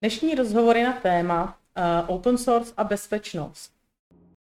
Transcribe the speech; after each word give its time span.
Dnešní 0.00 0.34
rozhovor 0.34 0.76
je 0.76 0.84
na 0.84 0.92
téma 0.92 1.58
uh, 1.76 2.14
open 2.14 2.38
source 2.38 2.72
a 2.76 2.84
bezpečnost. 2.84 3.72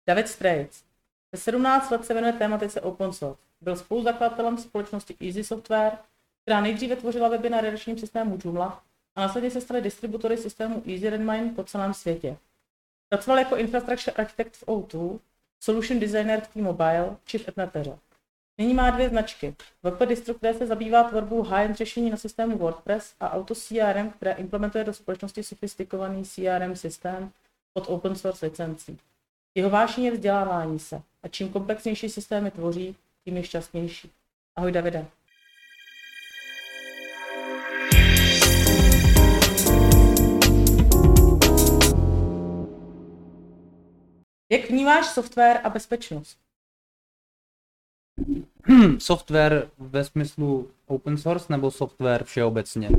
David 0.08 0.28
Straits. 0.28 0.83
Ve 1.32 1.40
17 1.40 1.92
let 1.92 2.06
se 2.06 2.14
věnuje 2.14 2.33
tématice 2.33 2.81
open 2.81 3.13
source. 3.13 3.41
Byl 3.62 3.75
spoluzakladatelem 3.75 4.57
společnosti 4.57 5.15
Easy 5.21 5.43
Software, 5.43 5.97
která 6.41 6.62
nejdříve 6.62 6.96
tvořila 6.96 7.29
weby 7.29 7.49
na 7.49 7.62
redakčním 7.62 7.97
systému 7.97 8.38
Joomla 8.43 8.83
a 9.15 9.21
následně 9.21 9.51
se 9.51 9.62
staly 9.62 9.81
distributory 9.81 10.38
systému 10.38 10.83
Easy 10.88 11.10
Redmine 11.10 11.54
po 11.56 11.63
celém 11.63 11.94
světě. 11.94 12.37
Pracoval 13.10 13.39
jako 13.39 13.55
infrastructure 13.55 14.15
architect 14.15 14.55
v 14.55 14.65
O2, 14.65 15.19
solution 15.60 15.99
designer 15.99 16.41
v 16.41 16.48
T-Mobile 16.48 17.17
či 17.26 17.38
v 17.38 17.48
Etneteře. 17.48 17.98
Nyní 18.59 18.73
má 18.73 18.89
dvě 18.89 19.09
značky. 19.09 19.55
WP 19.84 20.05
Distro, 20.05 20.34
které 20.34 20.53
se 20.53 20.67
zabývá 20.67 21.03
tvorbou 21.03 21.44
high-end 21.44 21.77
řešení 21.77 22.09
na 22.09 22.17
systému 22.17 22.58
WordPress 22.58 23.16
a 23.20 23.31
Auto 23.31 23.55
CRM, 23.55 24.09
které 24.09 24.31
implementuje 24.31 24.84
do 24.84 24.94
společnosti 24.94 25.44
sofistikovaný 25.44 26.23
CRM 26.26 26.76
systém 26.76 27.32
pod 27.73 27.85
open 27.88 28.16
source 28.16 28.46
licencí. 28.46 28.99
Jeho 29.55 29.70
vášení 29.70 30.05
je 30.05 30.12
vzdělávání 30.12 30.80
se 30.80 31.02
a 31.23 31.27
čím 31.27 31.49
komplexnější 31.49 32.09
systémy 32.09 32.52
tvoří, 32.52 32.96
tím 33.23 33.38
je 33.38 33.44
šťastnější. 33.44 34.12
Ahoj 34.55 34.71
Davide. 34.71 35.05
Jak 44.52 44.70
vnímáš 44.70 45.05
software 45.05 45.62
a 45.63 45.70
bezpečnost? 45.70 46.38
Hmm, 48.70 48.99
software 48.99 49.67
ve 49.80 50.03
smyslu 50.03 50.70
open 50.88 51.17
source 51.17 51.45
nebo 51.49 51.71
software 51.71 52.23
všeobecně? 52.23 52.90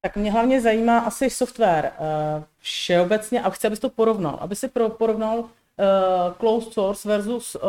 Tak 0.00 0.16
mě 0.16 0.32
hlavně 0.32 0.60
zajímá 0.60 0.98
asi 0.98 1.30
software 1.30 1.92
uh, 1.98 2.44
všeobecně 2.58 3.42
a 3.42 3.50
chci, 3.50 3.66
abys 3.66 3.78
to 3.78 3.90
porovnal. 3.90 4.38
Aby 4.40 4.56
si 4.56 4.68
pro, 4.68 4.88
porovnal 4.88 5.38
uh, 5.38 5.46
closed 6.38 6.72
source 6.72 7.08
versus 7.08 7.54
uh, 7.54 7.60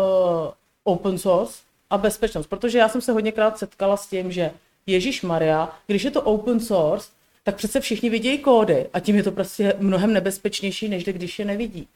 open 0.84 1.18
source 1.18 1.62
a 1.90 1.98
bezpečnost. 1.98 2.48
Protože 2.48 2.78
já 2.78 2.90
jsem 2.90 3.02
se 3.02 3.12
hodněkrát 3.12 3.58
setkala 3.58 3.98
s 3.98 4.08
tím, 4.08 4.32
že 4.32 4.52
Ježíš 4.86 5.22
Maria, 5.22 5.76
když 5.88 6.04
je 6.04 6.12
to 6.12 6.22
open 6.22 6.60
source, 6.60 7.10
tak 7.44 7.56
přece 7.56 7.80
všichni 7.80 8.10
vidějí 8.10 8.40
kódy 8.40 8.90
a 8.94 9.00
tím 9.00 9.16
je 9.16 9.24
to 9.24 9.32
prostě 9.32 9.74
mnohem 9.80 10.14
nebezpečnější, 10.14 10.90
než 10.90 11.04
když 11.04 11.40
je 11.40 11.46
nevidí. 11.46 11.88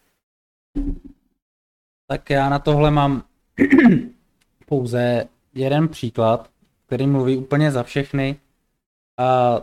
Tak 2.07 2.29
já 2.29 2.49
na 2.49 2.59
tohle 2.59 2.91
mám 2.91 3.23
pouze 4.65 5.25
jeden 5.53 5.87
příklad, 5.87 6.49
který 6.85 7.07
mluví 7.07 7.37
úplně 7.37 7.71
za 7.71 7.83
všechny 7.83 8.39
a 9.17 9.61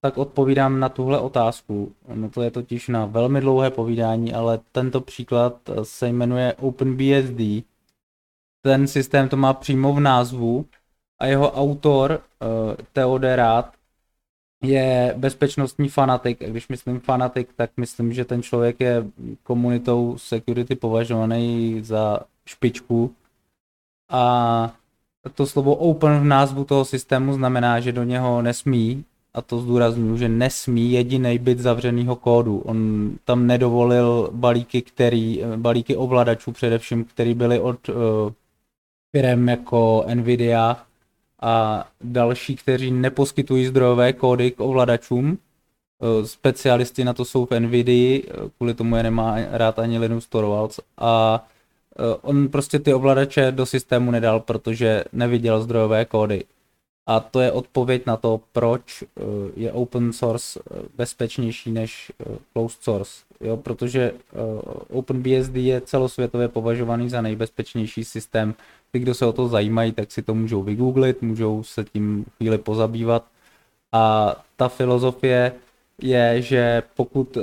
tak 0.00 0.18
odpovídám 0.18 0.80
na 0.80 0.88
tuhle 0.88 1.20
otázku. 1.20 1.92
No 2.14 2.30
to 2.30 2.42
je 2.42 2.50
totiž 2.50 2.88
na 2.88 3.06
velmi 3.06 3.40
dlouhé 3.40 3.70
povídání, 3.70 4.34
ale 4.34 4.60
tento 4.72 5.00
příklad 5.00 5.56
se 5.82 6.08
jmenuje 6.08 6.54
OpenBSD. 6.54 7.64
Ten 8.62 8.86
systém 8.86 9.28
to 9.28 9.36
má 9.36 9.52
přímo 9.52 9.92
v 9.92 10.00
názvu 10.00 10.66
a 11.18 11.26
jeho 11.26 11.52
autor 11.52 12.20
Theodor 12.92 13.30
Rád 13.36 13.74
je 14.62 15.14
bezpečnostní 15.16 15.88
fanatik. 15.88 16.42
A 16.42 16.46
když 16.46 16.68
myslím 16.68 17.00
fanatik, 17.00 17.48
tak 17.56 17.70
myslím, 17.76 18.12
že 18.12 18.24
ten 18.24 18.42
člověk 18.42 18.80
je 18.80 19.04
komunitou 19.42 20.18
security 20.18 20.74
považovaný 20.74 21.80
za 21.82 22.20
špičku 22.46 23.14
a 24.08 24.72
to 25.34 25.46
slovo 25.46 25.74
open 25.74 26.20
v 26.20 26.24
názvu 26.24 26.64
toho 26.64 26.84
systému 26.84 27.32
znamená, 27.32 27.80
že 27.80 27.92
do 27.92 28.04
něho 28.04 28.42
nesmí, 28.42 29.04
a 29.34 29.42
to 29.42 29.58
zdůraznuju, 29.58 30.16
že 30.16 30.28
nesmí 30.28 30.92
jediný 30.92 31.38
bit 31.38 31.58
zavřeného 31.58 32.16
kódu. 32.16 32.58
On 32.58 33.10
tam 33.24 33.46
nedovolil 33.46 34.30
balíky, 34.32 34.82
který, 34.82 35.42
balíky 35.56 35.96
ovladačů 35.96 36.52
především, 36.52 37.04
které 37.04 37.34
byly 37.34 37.60
od 37.60 37.88
uh, 37.88 37.94
firm 39.16 39.48
jako 39.48 40.04
Nvidia 40.14 40.76
a 41.42 41.84
další, 42.00 42.56
kteří 42.56 42.90
neposkytují 42.90 43.66
zdrojové 43.66 44.12
kódy 44.12 44.50
k 44.50 44.60
ovladačům. 44.60 45.26
Uh, 45.28 46.26
specialisti 46.26 47.04
na 47.04 47.12
to 47.12 47.24
jsou 47.24 47.46
v 47.46 47.60
Nvidia, 47.60 48.22
kvůli 48.56 48.74
tomu 48.74 48.96
je 48.96 49.02
nemá 49.02 49.36
rád 49.50 49.78
ani 49.78 49.98
Linus 49.98 50.26
Torvalds. 50.26 50.80
A 50.98 51.44
Eh, 51.44 51.53
on 52.22 52.48
prostě 52.48 52.78
ty 52.78 52.94
ovladače 52.94 53.52
do 53.52 53.66
systému 53.66 54.10
nedal, 54.10 54.40
protože 54.40 55.04
neviděl 55.12 55.62
zdrojové 55.62 56.04
kódy. 56.04 56.44
A 57.06 57.20
to 57.20 57.40
je 57.40 57.52
odpověď 57.52 58.06
na 58.06 58.16
to, 58.16 58.40
proč 58.52 59.02
eh, 59.02 59.22
je 59.56 59.72
open 59.72 60.12
source 60.12 60.60
eh, 60.60 60.82
bezpečnější 60.96 61.72
než 61.72 62.12
closed 62.52 62.82
source. 62.82 63.24
Jo, 63.40 63.56
protože 63.56 64.12
OpenBSD 64.90 65.56
je 65.56 65.80
celosvětově 65.80 66.48
považovaný 66.48 67.08
za 67.08 67.20
nejbezpečnější 67.20 68.04
systém. 68.04 68.54
Ty, 68.92 68.98
kdo 68.98 69.14
se 69.14 69.26
o 69.26 69.32
to 69.32 69.48
zajímají, 69.48 69.92
tak 69.92 70.12
si 70.12 70.22
to 70.22 70.34
můžou 70.34 70.62
vygooglit, 70.62 71.22
můžou 71.22 71.62
se 71.62 71.84
tím 71.84 72.24
chvíli 72.36 72.58
pozabývat. 72.58 73.24
A 73.92 74.34
ta 74.56 74.68
filozofie 74.68 75.52
je, 76.02 76.42
že 76.42 76.82
pokud 76.94 77.38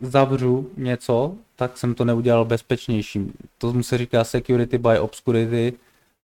zavřu 0.00 0.70
něco, 0.76 1.34
tak 1.56 1.78
jsem 1.78 1.94
to 1.94 2.04
neudělal 2.04 2.44
bezpečnějším. 2.44 3.32
To 3.58 3.82
se 3.82 3.98
říká 3.98 4.24
security 4.24 4.78
by 4.78 4.98
obscurity 4.98 5.72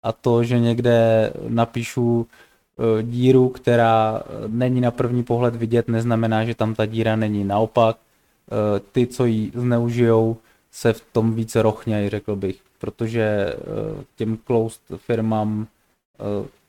a 0.03 0.13
to, 0.13 0.45
že 0.45 0.59
někde 0.59 1.33
napíšu 1.49 2.27
e, 2.27 3.03
díru, 3.03 3.49
která 3.49 4.23
není 4.47 4.81
na 4.81 4.91
první 4.91 5.25
pohled 5.25 5.57
vidět, 5.57 5.89
neznamená, 5.89 6.45
že 6.45 6.55
tam 6.55 6.75
ta 6.75 6.87
díra 6.87 7.17
není. 7.17 7.45
Naopak, 7.45 7.97
e, 7.97 8.81
ty, 8.81 9.07
co 9.07 9.25
ji 9.25 9.53
zneužijou, 9.55 10.37
se 10.71 10.93
v 10.93 11.03
tom 11.13 11.35
více 11.35 11.63
rochnějí, 11.63 12.09
řekl 12.09 12.37
bych, 12.37 12.61
protože 12.79 13.23
e, 13.23 13.55
těm 14.17 14.39
closed 14.47 14.83
firmám 14.97 15.67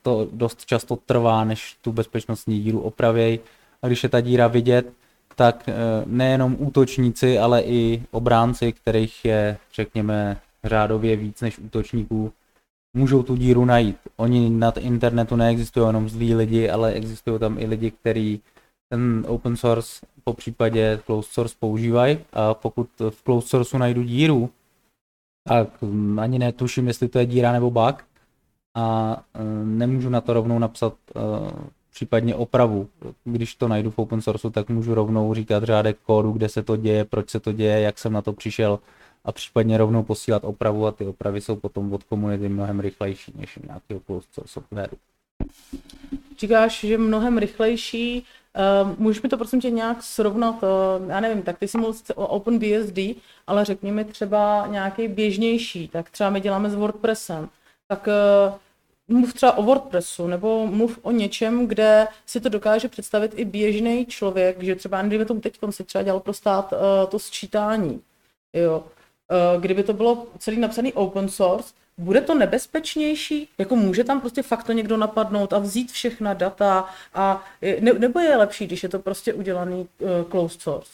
to 0.02 0.28
dost 0.32 0.66
často 0.66 0.96
trvá, 0.96 1.44
než 1.44 1.78
tu 1.82 1.92
bezpečnostní 1.92 2.60
díru 2.62 2.80
opravějí. 2.80 3.40
A 3.82 3.88
když 3.88 4.04
je 4.04 4.10
ta 4.10 4.22
díra 4.22 4.48
vidět, 4.48 4.94
tak 5.36 5.70
eh, 5.70 5.74
nejenom 6.06 6.56
útočníci, 6.60 7.40
ale 7.40 7.62
i 7.62 8.04
obránci, 8.12 8.74
kterých 8.74 9.26
je, 9.26 9.58
řekněme, 9.74 10.38
řádově 10.64 11.16
víc 11.16 11.42
než 11.42 11.60
útočníků, 11.60 12.34
můžou 12.94 13.24
tu 13.24 13.36
díru 13.36 13.66
najít. 13.66 13.98
Oni 14.18 14.50
na 14.50 14.72
internetu 14.72 15.36
neexistují 15.36 15.88
jenom 15.88 16.10
zlí 16.10 16.36
lidi, 16.36 16.70
ale 16.70 16.92
existují 16.92 17.40
tam 17.40 17.58
i 17.60 17.66
lidi, 17.66 17.92
kteří 17.92 18.42
ten 18.90 19.26
open 19.28 19.58
source 19.58 20.06
po 20.24 20.34
případě 20.34 21.00
closed 21.06 21.34
source 21.34 21.56
používají 21.60 22.18
a 22.34 22.54
pokud 22.54 22.90
v 23.10 23.24
closed 23.24 23.50
sourceu 23.50 23.78
najdu 23.78 24.04
díru, 24.04 24.50
tak 25.48 25.82
hm, 25.82 26.20
ani 26.20 26.40
netuším, 26.40 26.88
jestli 26.88 27.08
to 27.08 27.20
je 27.20 27.26
díra 27.26 27.52
nebo 27.52 27.72
bug 27.72 28.06
a 28.76 29.18
eh, 29.34 29.44
nemůžu 29.64 30.10
na 30.10 30.22
to 30.22 30.34
rovnou 30.34 30.60
napsat 30.60 30.94
eh, 31.16 31.20
případně 32.00 32.36
opravu. 32.36 32.88
Když 33.24 33.56
to 33.56 33.68
najdu 33.68 33.92
v 33.92 34.00
open 34.00 34.22
source, 34.22 34.50
tak 34.50 34.70
můžu 34.70 34.94
rovnou 34.94 35.34
říkat 35.34 35.64
řádek 35.64 35.98
kódu, 36.06 36.32
kde 36.32 36.50
se 36.50 36.64
to 36.64 36.76
děje, 36.76 37.06
proč 37.06 37.30
se 37.30 37.40
to 37.40 37.52
děje, 37.52 37.82
jak 37.82 38.00
jsem 38.00 38.14
na 38.14 38.22
to 38.22 38.34
přišel 38.34 38.80
a 39.26 39.32
případně 39.32 39.78
rovnou 39.78 40.04
posílat 40.04 40.44
opravu 40.44 40.88
a 40.88 40.92
ty 40.92 41.06
opravy 41.06 41.42
jsou 41.42 41.56
potom 41.56 41.94
od 41.94 42.04
komunity 42.04 42.50
mnohem 42.50 42.80
rychlejší 42.80 43.34
než 43.36 43.60
nějakého 43.68 44.00
closed 44.00 44.34
source 44.34 44.54
softwaru. 44.54 44.98
Říkáš, 46.40 46.80
že 46.80 46.98
mnohem 46.98 47.38
rychlejší, 47.38 48.26
Uh, 48.84 49.00
můžeš 49.00 49.22
mi 49.22 49.30
to 49.30 49.38
prosím 49.38 49.62
tě 49.62 49.70
nějak 49.70 50.04
srovnat, 50.04 50.64
uh, 50.64 51.10
já 51.10 51.20
nevím, 51.20 51.42
tak 51.44 51.60
ty 51.60 51.68
jsi 51.68 51.78
mluvil 51.78 52.00
o 52.16 52.28
OpenBSD, 52.28 53.00
ale 53.48 53.66
řekni 53.66 53.92
mi 53.92 54.06
třeba 54.06 54.68
nějaký 54.68 55.08
běžnější, 55.08 55.88
tak 55.88 56.10
třeba 56.10 56.30
my 56.30 56.42
děláme 56.42 56.70
s 56.70 56.76
WordPressem, 56.76 57.50
tak 57.88 58.08
uh, 58.08 58.54
mluv 59.10 59.34
třeba 59.34 59.58
o 59.58 59.64
WordPressu, 59.64 60.28
nebo 60.28 60.68
mluv 60.68 61.00
o 61.02 61.12
něčem, 61.12 61.68
kde 61.68 62.08
si 62.26 62.40
to 62.40 62.50
dokáže 62.50 62.88
představit 62.88 63.32
i 63.36 63.46
běžný 63.46 64.06
člověk, 64.06 64.64
že 64.64 64.76
třeba, 64.76 65.02
kdyby 65.02 65.26
tomu 65.26 65.40
teď 65.40 65.60
si 65.70 65.84
třeba 65.84 66.04
dělal 66.04 66.20
pro 66.20 66.34
stát 66.34 66.74
uh, 66.74 66.80
to 67.10 67.20
sčítání, 67.20 68.02
jo. 68.54 68.84
Uh, 69.56 69.62
kdyby 69.62 69.84
to 69.84 69.94
bylo 69.94 70.28
celý 70.38 70.60
napsaný 70.60 70.94
open 70.94 71.30
source, 71.30 71.74
bude 71.98 72.22
to 72.22 72.36
nebezpečnější? 72.36 73.50
Jako 73.58 73.76
může 73.76 74.04
tam 74.04 74.22
prostě 74.22 74.42
fakt 74.44 74.64
to 74.64 74.72
někdo 74.72 74.98
napadnout 74.98 75.54
a 75.54 75.60
vzít 75.60 75.92
všechna 75.92 76.34
data 76.34 76.90
a 77.14 77.46
ne, 77.80 77.94
nebo 77.94 78.20
je 78.20 78.38
lepší, 78.38 78.68
když 78.68 78.84
je 78.84 78.90
to 78.90 79.00
prostě 79.00 79.34
udělaný 79.34 79.88
uh, 80.00 80.10
closed 80.32 80.62
source? 80.62 80.92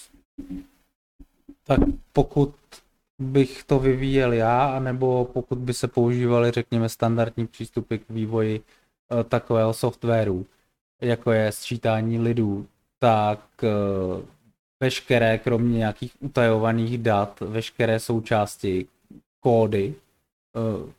Tak 1.67 1.79
pokud 2.13 2.53
bych 3.19 3.63
to 3.63 3.79
vyvíjel 3.79 4.33
já, 4.33 4.65
anebo 4.65 5.25
pokud 5.33 5.57
by 5.57 5.73
se 5.73 5.87
používaly, 5.87 6.51
řekněme, 6.51 6.89
standardní 6.89 7.47
přístupy 7.47 7.97
k 7.97 8.09
vývoji 8.09 8.59
uh, 8.59 9.23
takového 9.23 9.73
softwaru, 9.73 10.45
jako 11.01 11.31
je 11.31 11.51
sčítání 11.51 12.19
lidů, 12.19 12.67
tak 12.99 13.39
uh, 13.63 14.23
veškeré, 14.79 15.37
kromě 15.37 15.77
nějakých 15.77 16.15
utajovaných 16.19 16.97
dat, 16.97 17.39
veškeré 17.39 17.99
součásti, 17.99 18.87
kódy, 19.39 19.95
uh, 20.55 20.89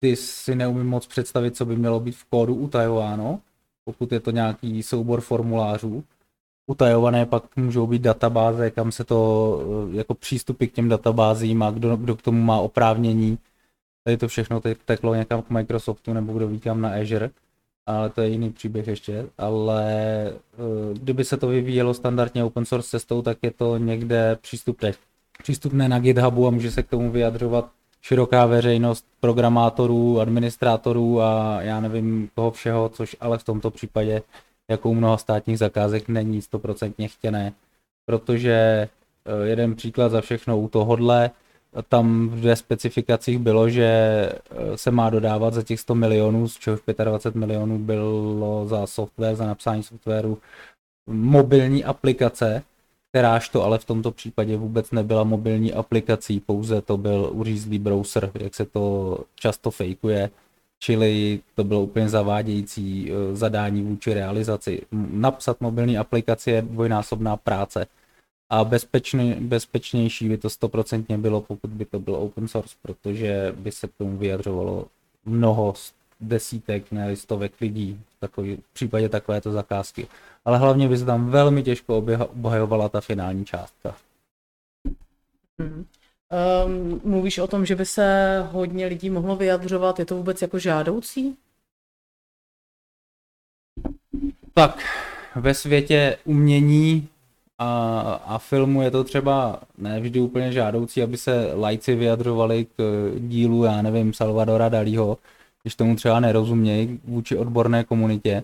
ty 0.00 0.16
si 0.16 0.54
neumím 0.54 0.86
moc 0.86 1.06
představit, 1.06 1.56
co 1.56 1.64
by 1.64 1.76
mělo 1.76 2.00
být 2.00 2.16
v 2.16 2.24
kódu 2.24 2.54
utajováno, 2.54 3.40
pokud 3.84 4.12
je 4.12 4.20
to 4.20 4.30
nějaký 4.30 4.82
soubor 4.82 5.20
formulářů, 5.20 6.04
utajované 6.66 7.26
pak 7.26 7.56
můžou 7.56 7.86
být 7.86 8.02
databáze, 8.02 8.70
kam 8.70 8.92
se 8.92 9.04
to, 9.04 9.60
eh, 9.92 9.96
jako 9.96 10.14
přístupy 10.14 10.66
k 10.66 10.72
těm 10.72 10.88
databázím 10.88 11.62
a 11.62 11.70
kdo, 11.70 11.96
kdo 11.96 12.16
k 12.16 12.22
tomu 12.22 12.42
má 12.42 12.58
oprávnění. 12.58 13.38
Tady 14.04 14.16
to 14.16 14.28
všechno 14.28 14.60
teď 14.60 14.78
teklo 14.84 15.14
někam 15.14 15.42
k 15.42 15.50
Microsoftu 15.50 16.12
nebo 16.12 16.32
kdo 16.32 16.48
ví 16.48 16.60
kam 16.60 16.80
na 16.80 16.90
Azure, 16.90 17.30
ale 17.86 18.10
to 18.10 18.20
je 18.20 18.28
jiný 18.28 18.52
příběh 18.52 18.86
ještě. 18.86 19.26
Ale 19.38 19.92
eh, 20.28 20.94
kdyby 20.94 21.24
se 21.24 21.36
to 21.36 21.48
vyvíjelo 21.48 21.94
standardně 21.94 22.44
open 22.44 22.64
source 22.64 22.88
cestou, 22.88 23.22
tak 23.22 23.38
je 23.42 23.50
to 23.50 23.78
někde 23.78 24.38
přístupné, 24.40 24.92
přístupné 25.42 25.88
na 25.88 25.98
GitHubu 25.98 26.46
a 26.46 26.50
může 26.50 26.70
se 26.70 26.82
k 26.82 26.88
tomu 26.88 27.10
vyjadřovat 27.10 27.70
široká 28.02 28.46
veřejnost 28.46 29.06
programátorů, 29.20 30.20
administrátorů 30.20 31.20
a 31.20 31.62
já 31.62 31.80
nevím 31.80 32.28
koho 32.34 32.50
všeho, 32.50 32.88
což 32.88 33.16
ale 33.20 33.38
v 33.38 33.44
tomto 33.44 33.70
případě 33.70 34.22
jako 34.70 34.90
u 34.90 34.94
mnoha 34.94 35.16
státních 35.16 35.58
zakázek 35.58 36.08
není 36.08 36.42
stoprocentně 36.42 37.08
chtěné, 37.08 37.52
protože 38.06 38.52
eh, 38.52 39.46
jeden 39.46 39.74
příklad 39.74 40.08
za 40.08 40.20
všechno 40.20 40.58
u 40.58 40.68
tohohle, 40.68 41.30
tam 41.88 42.28
ve 42.28 42.56
specifikacích 42.56 43.38
bylo, 43.38 43.68
že 43.68 43.84
eh, 43.84 44.76
se 44.76 44.90
má 44.90 45.10
dodávat 45.10 45.54
za 45.54 45.62
těch 45.62 45.80
100 45.80 45.94
milionů, 45.94 46.48
z 46.48 46.58
čehož 46.58 46.80
25 47.04 47.40
milionů 47.40 47.78
bylo 47.78 48.66
za 48.66 48.86
software, 48.86 49.36
za 49.36 49.46
napsání 49.46 49.82
softwaru, 49.82 50.38
mobilní 51.06 51.84
aplikace, 51.84 52.62
kteráž 53.12 53.48
to 53.48 53.62
ale 53.62 53.78
v 53.78 53.84
tomto 53.84 54.10
případě 54.10 54.56
vůbec 54.56 54.90
nebyla 54.90 55.24
mobilní 55.24 55.72
aplikací, 55.72 56.40
pouze 56.40 56.80
to 56.80 56.96
byl 56.96 57.30
uřízlý 57.32 57.78
browser, 57.78 58.30
jak 58.34 58.54
se 58.54 58.64
to 58.64 59.18
často 59.34 59.70
fejkuje, 59.70 60.30
čili 60.84 61.40
to 61.54 61.64
bylo 61.64 61.82
úplně 61.82 62.08
zavádějící 62.08 63.12
eh, 63.12 63.36
zadání 63.36 63.82
vůči 63.82 64.14
realizaci. 64.14 64.82
Napsat 65.10 65.60
mobilní 65.60 65.98
aplikaci 65.98 66.50
je 66.50 66.62
dvojnásobná 66.62 67.36
práce 67.36 67.86
a 68.50 68.64
bezpečný, 68.64 69.34
bezpečnější 69.34 70.28
by 70.28 70.38
to 70.38 70.50
stoprocentně 70.50 71.18
bylo, 71.18 71.40
pokud 71.40 71.70
by 71.70 71.84
to 71.84 72.00
bylo 72.00 72.18
open 72.18 72.48
source, 72.48 72.76
protože 72.82 73.54
by 73.56 73.72
se 73.72 73.88
k 73.88 73.94
tomu 73.98 74.16
vyjadřovalo 74.16 74.86
mnoho 75.24 75.74
desítek, 76.20 76.92
ne 76.92 77.16
stovek 77.16 77.60
lidí 77.60 78.00
v, 78.16 78.20
takový, 78.20 78.56
v 78.56 78.74
případě 78.74 79.08
takovéto 79.08 79.52
zakázky. 79.52 80.06
Ale 80.44 80.58
hlavně 80.58 80.88
by 80.88 80.98
se 80.98 81.04
tam 81.04 81.30
velmi 81.30 81.62
těžko 81.62 81.98
obhajovala 81.98 82.88
ta 82.88 83.00
finální 83.00 83.44
částka. 83.44 83.96
Hmm. 85.58 85.86
Um, 86.34 87.00
mluvíš 87.04 87.38
o 87.38 87.46
tom, 87.46 87.66
že 87.66 87.76
by 87.76 87.86
se 87.86 88.38
hodně 88.52 88.86
lidí 88.86 89.10
mohlo 89.10 89.36
vyjadřovat, 89.36 89.98
je 89.98 90.04
to 90.04 90.16
vůbec 90.16 90.42
jako 90.42 90.58
žádoucí? 90.58 91.36
Tak, 94.54 94.82
ve 95.36 95.54
světě 95.54 96.18
umění 96.24 97.08
a, 97.58 98.00
a 98.26 98.38
filmu 98.38 98.82
je 98.82 98.90
to 98.90 99.04
třeba 99.04 99.60
ne 99.78 100.00
vždy 100.00 100.20
úplně 100.20 100.52
žádoucí, 100.52 101.02
aby 101.02 101.16
se 101.16 101.54
lajci 101.54 101.94
vyjadřovali 101.94 102.66
k 102.76 103.10
dílu, 103.18 103.64
já 103.64 103.82
nevím, 103.82 104.12
Salvadora 104.12 104.68
Dalího, 104.68 105.18
když 105.62 105.74
tomu 105.74 105.96
třeba 105.96 106.20
nerozumějí 106.20 107.00
vůči 107.04 107.36
odborné 107.36 107.84
komunitě. 107.84 108.42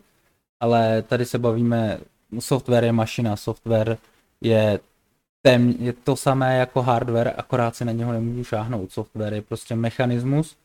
Ale 0.60 1.02
tady 1.02 1.24
se 1.24 1.38
bavíme, 1.38 2.00
software 2.38 2.84
je 2.84 2.92
mašina, 2.92 3.36
software 3.36 3.98
je 4.40 4.80
tém, 5.42 5.74
je 5.78 5.92
to 5.92 6.16
samé 6.16 6.58
jako 6.58 6.82
hardware, 6.82 7.34
akorát 7.36 7.76
si 7.76 7.84
na 7.84 7.92
něho 7.92 8.12
nemůžu 8.12 8.44
šáhnout. 8.44 8.92
Software 8.92 9.34
je 9.34 9.42
prostě 9.42 9.76
mechanismus, 9.76 10.56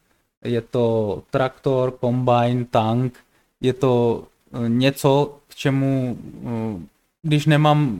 je 0.44 0.62
to 0.62 1.24
traktor, 1.31 1.98
combine, 2.00 2.66
tank, 2.66 3.13
je 3.62 3.74
to 3.74 4.24
eh, 4.54 4.69
něco, 4.69 5.38
k 5.48 5.56
čemu, 5.56 6.18
eh, 6.45 6.80
když 7.22 7.45
nemám 7.45 8.00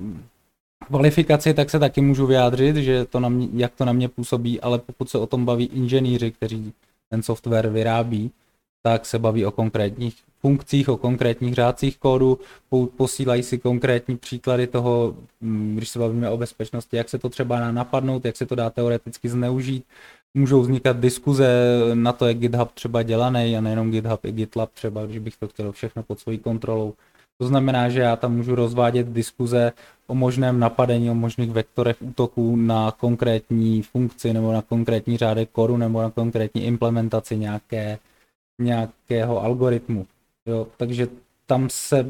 kvalifikaci, 0.88 1.54
tak 1.54 1.70
se 1.70 1.80
taky 1.80 2.02
můžu 2.02 2.26
vyjádřit, 2.28 2.76
že 2.76 3.06
to 3.06 3.20
na 3.20 3.30
mě, 3.30 3.48
jak 3.54 3.76
to 3.76 3.86
na 3.86 3.94
mě 3.94 4.10
působí, 4.10 4.62
ale 4.62 4.80
pokud 4.80 5.10
se 5.10 5.18
o 5.18 5.28
tom 5.28 5.46
baví 5.46 5.66
inženýři, 5.66 6.32
kteří 6.32 6.74
ten 7.10 7.24
software 7.24 7.70
vyrábí, 7.70 8.32
tak 8.86 9.06
se 9.06 9.20
baví 9.20 9.46
o 9.46 9.52
konkrétních 9.52 10.16
funkcích, 10.40 10.90
o 10.90 10.98
konkrétních 10.98 11.54
řádcích 11.54 11.98
kódu, 11.98 12.40
posílají 12.98 13.44
si 13.44 13.58
konkrétní 13.58 14.18
příklady 14.18 14.68
toho, 14.68 15.16
mm, 15.42 15.76
když 15.76 15.90
se 15.90 16.00
bavíme 16.00 16.30
o 16.30 16.38
bezpečnosti, 16.38 16.98
jak 16.98 17.10
se 17.10 17.20
to 17.20 17.30
třeba 17.30 17.60
dá 17.60 17.72
napadnout, 17.72 18.26
jak 18.26 18.38
se 18.38 18.46
to 18.46 18.56
dá 18.56 18.70
teoreticky 18.70 19.30
zneužít. 19.30 19.86
Můžou 20.34 20.62
vznikat 20.62 21.00
diskuze 21.00 21.48
na 21.94 22.14
to, 22.14 22.28
jak 22.28 22.38
GitHub 22.38 22.72
třeba 22.72 23.04
dělaný 23.04 23.58
a 23.58 23.62
nejenom 23.62 23.92
GitHub, 23.92 24.26
i 24.26 24.32
GitLab 24.32 24.72
třeba, 24.74 25.06
když 25.06 25.20
bych 25.20 25.38
to 25.38 25.48
chtěl 25.48 25.72
všechno 25.72 26.04
pod 26.04 26.20
svojí 26.20 26.38
kontrolou. 26.38 26.94
To 27.38 27.48
znamená, 27.48 27.90
že 27.90 28.00
já 28.00 28.16
tam 28.16 28.36
můžu 28.36 28.56
rozvádět 28.56 29.08
diskuze 29.08 29.72
o 30.08 30.16
možném 30.16 30.60
napadení, 30.60 31.10
o 31.10 31.14
možných 31.14 31.52
vektorech 31.52 32.02
útoků 32.02 32.56
na 32.56 32.92
konkrétní 32.92 33.82
funkci 33.82 34.34
nebo 34.34 34.54
na 34.54 34.62
konkrétní 34.62 35.18
řádek 35.18 35.50
kodu 35.52 35.78
nebo 35.78 36.02
na 36.02 36.10
konkrétní 36.10 36.66
implementaci 36.66 37.38
nějaké, 37.38 37.98
nějakého 38.60 39.44
algoritmu. 39.44 40.08
Jo, 40.46 40.68
takže 40.78 41.08
tam 41.46 41.70
se, 41.70 42.06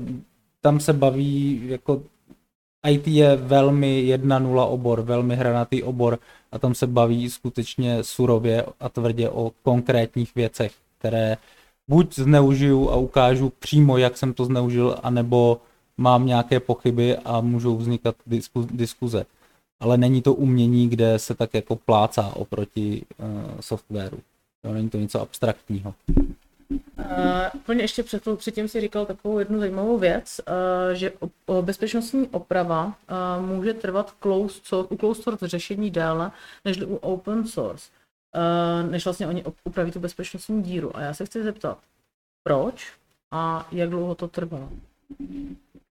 tam 0.62 0.80
se 0.80 0.94
baví, 0.94 1.62
jako 1.65 2.01
IT 2.88 3.07
je 3.07 3.36
velmi 3.36 4.15
1.0 4.18 4.68
obor, 4.69 5.01
velmi 5.01 5.36
hranatý 5.36 5.83
obor 5.83 6.19
a 6.51 6.59
tam 6.59 6.75
se 6.75 6.88
baví 6.88 7.30
skutečně 7.30 8.03
surově 8.03 8.65
a 8.80 8.89
tvrdě 8.89 9.30
o 9.30 9.51
konkrétních 9.63 10.36
věcech, 10.36 10.74
které 10.97 11.38
buď 11.88 12.15
zneužiju 12.15 12.89
a 12.89 12.95
ukážu 12.95 13.53
přímo, 13.59 13.98
jak 13.98 14.18
jsem 14.18 14.33
to 14.33 14.45
zneužil, 14.45 14.95
anebo 15.03 15.62
mám 15.98 16.25
nějaké 16.25 16.59
pochyby 16.59 17.18
a 17.18 17.41
můžou 17.41 17.77
vznikat 17.77 18.15
disku, 18.27 18.68
diskuze. 18.71 19.25
Ale 19.80 19.98
není 19.98 20.21
to 20.21 20.33
umění, 20.33 20.89
kde 20.89 21.19
se 21.19 21.36
tak 21.36 21.53
jako 21.53 21.75
plácá 21.75 22.31
oproti 22.36 23.06
uh, 23.18 23.59
softwaru. 23.59 24.18
Jo, 24.65 24.73
není 24.73 24.89
to 24.89 24.97
něco 24.97 25.21
abstraktního. 25.21 25.94
Uh, 26.69 26.75
úplně 27.53 27.83
ještě 27.83 28.03
před, 28.03 28.23
předtím 28.35 28.67
si 28.67 28.81
říkal 28.81 29.06
takovou 29.06 29.39
jednu 29.39 29.59
zajímavou 29.59 29.97
věc, 29.97 30.41
uh, 30.47 30.94
že 30.94 31.12
o, 31.12 31.29
o 31.45 31.62
bezpečnostní 31.62 32.27
oprava 32.27 32.85
uh, 32.85 33.45
může 33.45 33.73
trvat 33.73 34.15
closed 34.19 34.65
source, 34.65 34.94
u 34.94 34.97
closed 34.97 35.23
source 35.23 35.47
řešení 35.47 35.91
déle 35.91 36.31
než 36.65 36.81
u 36.81 36.95
open 36.95 37.47
source, 37.47 37.89
uh, 38.35 38.91
než 38.91 39.06
vlastně 39.06 39.27
oni 39.27 39.44
upraví 39.63 39.91
tu 39.91 40.00
bezpečnostní 40.00 40.63
díru. 40.63 40.97
A 40.97 41.01
já 41.01 41.13
se 41.13 41.25
chci 41.25 41.44
zeptat, 41.44 41.77
proč 42.44 42.94
a 43.31 43.67
jak 43.71 43.89
dlouho 43.89 44.15
to 44.15 44.27
trvá? 44.27 44.69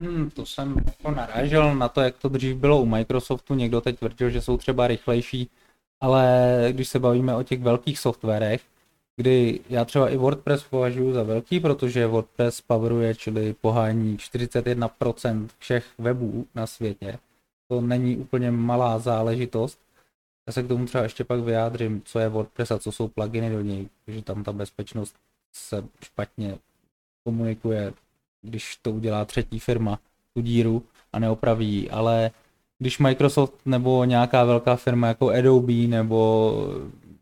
Hmm, 0.00 0.30
to 0.30 0.46
jsem 0.46 0.76
jako 0.86 1.10
narážel 1.10 1.74
na 1.74 1.88
to, 1.88 2.00
jak 2.00 2.18
to 2.18 2.28
dřív 2.28 2.56
bylo 2.56 2.82
u 2.82 2.86
Microsoftu. 2.86 3.54
Někdo 3.54 3.80
teď 3.80 3.98
tvrdil, 3.98 4.30
že 4.30 4.40
jsou 4.40 4.56
třeba 4.56 4.86
rychlejší, 4.86 5.50
ale 6.00 6.68
když 6.70 6.88
se 6.88 6.98
bavíme 6.98 7.36
o 7.36 7.42
těch 7.42 7.60
velkých 7.60 7.98
softwarech, 7.98 8.62
kdy 9.16 9.60
já 9.68 9.84
třeba 9.84 10.10
i 10.10 10.16
WordPress 10.16 10.64
považuji 10.64 11.12
za 11.12 11.22
velký, 11.22 11.60
protože 11.60 12.06
WordPress 12.06 12.60
poweruje, 12.60 13.14
čili 13.14 13.54
pohání 13.60 14.16
41% 14.16 15.48
všech 15.58 15.86
webů 15.98 16.46
na 16.54 16.66
světě. 16.66 17.18
To 17.68 17.80
není 17.80 18.16
úplně 18.16 18.50
malá 18.50 18.98
záležitost. 18.98 19.78
Já 20.46 20.52
se 20.52 20.62
k 20.62 20.68
tomu 20.68 20.86
třeba 20.86 21.04
ještě 21.04 21.24
pak 21.24 21.40
vyjádřím, 21.40 22.02
co 22.04 22.18
je 22.18 22.28
WordPress 22.28 22.70
a 22.70 22.78
co 22.78 22.92
jsou 22.92 23.08
pluginy 23.08 23.50
do 23.50 23.60
něj, 23.60 23.88
protože 24.04 24.22
tam 24.22 24.44
ta 24.44 24.52
bezpečnost 24.52 25.14
se 25.52 25.84
špatně 26.04 26.58
komunikuje, 27.24 27.92
když 28.42 28.76
to 28.76 28.90
udělá 28.90 29.24
třetí 29.24 29.58
firma, 29.58 29.98
tu 30.34 30.40
díru 30.40 30.82
a 31.12 31.18
neopraví, 31.18 31.90
ale 31.90 32.30
když 32.84 32.98
Microsoft 32.98 33.54
nebo 33.66 34.04
nějaká 34.04 34.44
velká 34.44 34.76
firma 34.76 35.06
jako 35.08 35.30
Adobe 35.30 35.72
nebo 35.72 36.52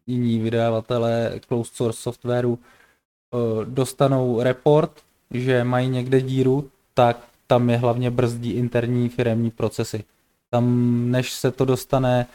jiní 0.07 0.39
vydavatelé 0.39 1.41
closed 1.49 1.75
source 1.77 2.03
softwaru 2.03 2.59
eh, 2.59 3.65
dostanou 3.65 4.43
report, 4.43 4.91
že 5.31 5.65
mají 5.65 5.89
někde 5.89 6.21
díru, 6.21 6.71
tak 6.95 7.25
tam 7.47 7.71
je 7.71 7.77
hlavně 7.77 8.11
brzdí 8.11 8.51
interní 8.51 9.09
firemní 9.09 9.51
procesy. 9.51 10.05
Tam, 10.51 10.65
než 11.11 11.33
se 11.33 11.51
to 11.51 11.65
dostane 11.65 12.27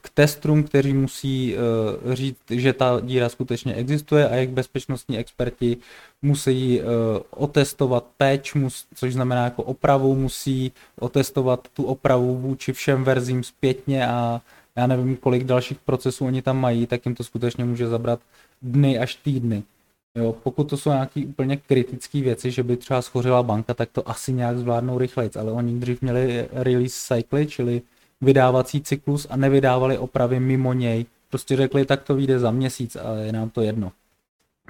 k 0.00 0.10
testům, 0.14 0.62
kteří 0.62 0.92
musí 0.92 1.56
uh, 2.04 2.14
říct, 2.14 2.38
že 2.50 2.72
ta 2.72 3.00
díra 3.00 3.28
skutečně 3.28 3.74
existuje 3.74 4.28
a 4.28 4.34
jak 4.34 4.48
bezpečnostní 4.48 5.18
experti 5.18 5.76
musí 6.22 6.80
uh, 6.80 6.86
otestovat 7.30 8.04
patch, 8.16 8.54
mus, 8.54 8.86
což 8.94 9.12
znamená 9.12 9.44
jako 9.44 9.62
opravu, 9.62 10.14
musí 10.14 10.72
otestovat 11.00 11.68
tu 11.74 11.84
opravu 11.84 12.36
vůči 12.38 12.72
všem 12.72 13.04
verzím 13.04 13.42
zpětně 13.42 14.08
a 14.08 14.40
já 14.76 14.86
nevím, 14.86 15.16
kolik 15.16 15.44
dalších 15.44 15.78
procesů 15.78 16.26
oni 16.26 16.42
tam 16.42 16.60
mají, 16.60 16.86
tak 16.86 17.06
jim 17.06 17.14
to 17.14 17.24
skutečně 17.24 17.64
může 17.64 17.88
zabrat 17.88 18.20
dny 18.62 18.98
až 18.98 19.14
týdny. 19.14 19.62
Jo, 20.18 20.34
pokud 20.42 20.70
to 20.70 20.76
jsou 20.76 20.90
nějaké 20.90 21.20
úplně 21.20 21.56
kritické 21.56 22.20
věci, 22.20 22.50
že 22.50 22.62
by 22.62 22.76
třeba 22.76 23.02
schořila 23.02 23.42
banka, 23.42 23.74
tak 23.74 23.88
to 23.92 24.08
asi 24.08 24.32
nějak 24.32 24.58
zvládnou 24.58 24.98
rychleji, 24.98 25.30
ale 25.40 25.52
oni 25.52 25.80
dřív 25.80 26.02
měli 26.02 26.48
release 26.52 27.14
cycle, 27.14 27.46
čili 27.46 27.82
vydávací 28.20 28.82
cyklus 28.82 29.26
a 29.30 29.36
nevydávali 29.36 29.98
opravy 29.98 30.40
mimo 30.40 30.72
něj. 30.72 31.06
Prostě 31.30 31.56
řekli, 31.56 31.84
tak 31.84 32.02
to 32.02 32.14
vyjde 32.14 32.38
za 32.38 32.50
měsíc 32.50 32.96
a 32.96 33.14
je 33.14 33.32
nám 33.32 33.50
to 33.50 33.60
jedno. 33.60 33.92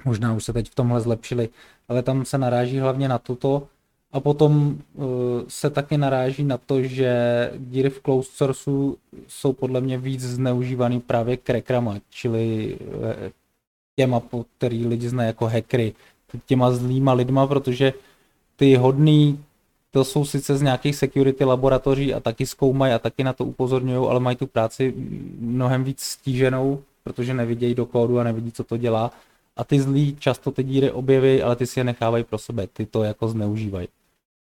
Možná 0.05 0.33
už 0.33 0.43
se 0.43 0.53
teď 0.53 0.69
v 0.69 0.75
tomhle 0.75 1.01
zlepšili, 1.01 1.49
ale 1.89 2.03
tam 2.03 2.25
se 2.25 2.37
naráží 2.37 2.79
hlavně 2.79 3.09
na 3.09 3.17
toto 3.17 3.67
A 4.15 4.19
potom 4.19 4.79
uh, 4.93 5.05
se 5.47 5.69
taky 5.69 5.97
naráží 5.97 6.43
na 6.43 6.57
to, 6.57 6.81
že 6.81 7.11
díry 7.57 7.89
v 7.89 8.01
closed 8.01 8.33
sourceu 8.33 8.97
jsou 9.27 9.53
podle 9.53 9.81
mě 9.81 9.97
víc 9.97 10.21
zneužívaný 10.21 10.99
právě 10.99 11.37
crackrama, 11.37 11.95
čili 12.09 12.77
uh, 12.79 13.05
těma, 13.95 14.21
který 14.57 14.87
lidi 14.87 15.09
znají 15.09 15.27
jako 15.27 15.45
hackery, 15.45 15.93
těma 16.45 16.71
zlýma 16.71 17.13
lidma, 17.13 17.47
protože 17.47 17.93
ty 18.55 18.75
hodný, 18.75 19.39
to 19.95 20.03
jsou 20.03 20.25
sice 20.25 20.57
z 20.57 20.61
nějakých 20.61 20.95
security 20.95 21.43
laboratoří 21.43 22.13
a 22.13 22.19
taky 22.19 22.45
zkoumají 22.45 22.93
a 22.93 22.99
taky 22.99 23.23
na 23.23 23.33
to 23.33 23.45
upozorňují, 23.45 24.07
ale 24.09 24.19
mají 24.19 24.37
tu 24.37 24.47
práci 24.47 24.93
mnohem 25.39 25.83
víc 25.83 26.01
stíženou, 26.01 26.81
protože 27.03 27.33
nevidějí 27.33 27.75
do 27.75 27.85
kódu 27.85 28.19
a 28.19 28.23
nevidí, 28.23 28.51
co 28.51 28.63
to 28.63 28.77
dělá. 28.77 29.11
A 29.57 29.63
ty 29.63 29.79
zlí 29.81 30.15
často 30.19 30.51
ty 30.51 30.63
díry 30.63 30.91
objeví, 30.91 31.41
ale 31.41 31.55
ty 31.55 31.67
si 31.67 31.79
je 31.79 31.83
nechávají 31.83 32.23
pro 32.23 32.37
sebe, 32.37 32.67
ty 32.67 32.85
to 32.85 33.03
jako 33.03 33.27
zneužívají. 33.27 33.87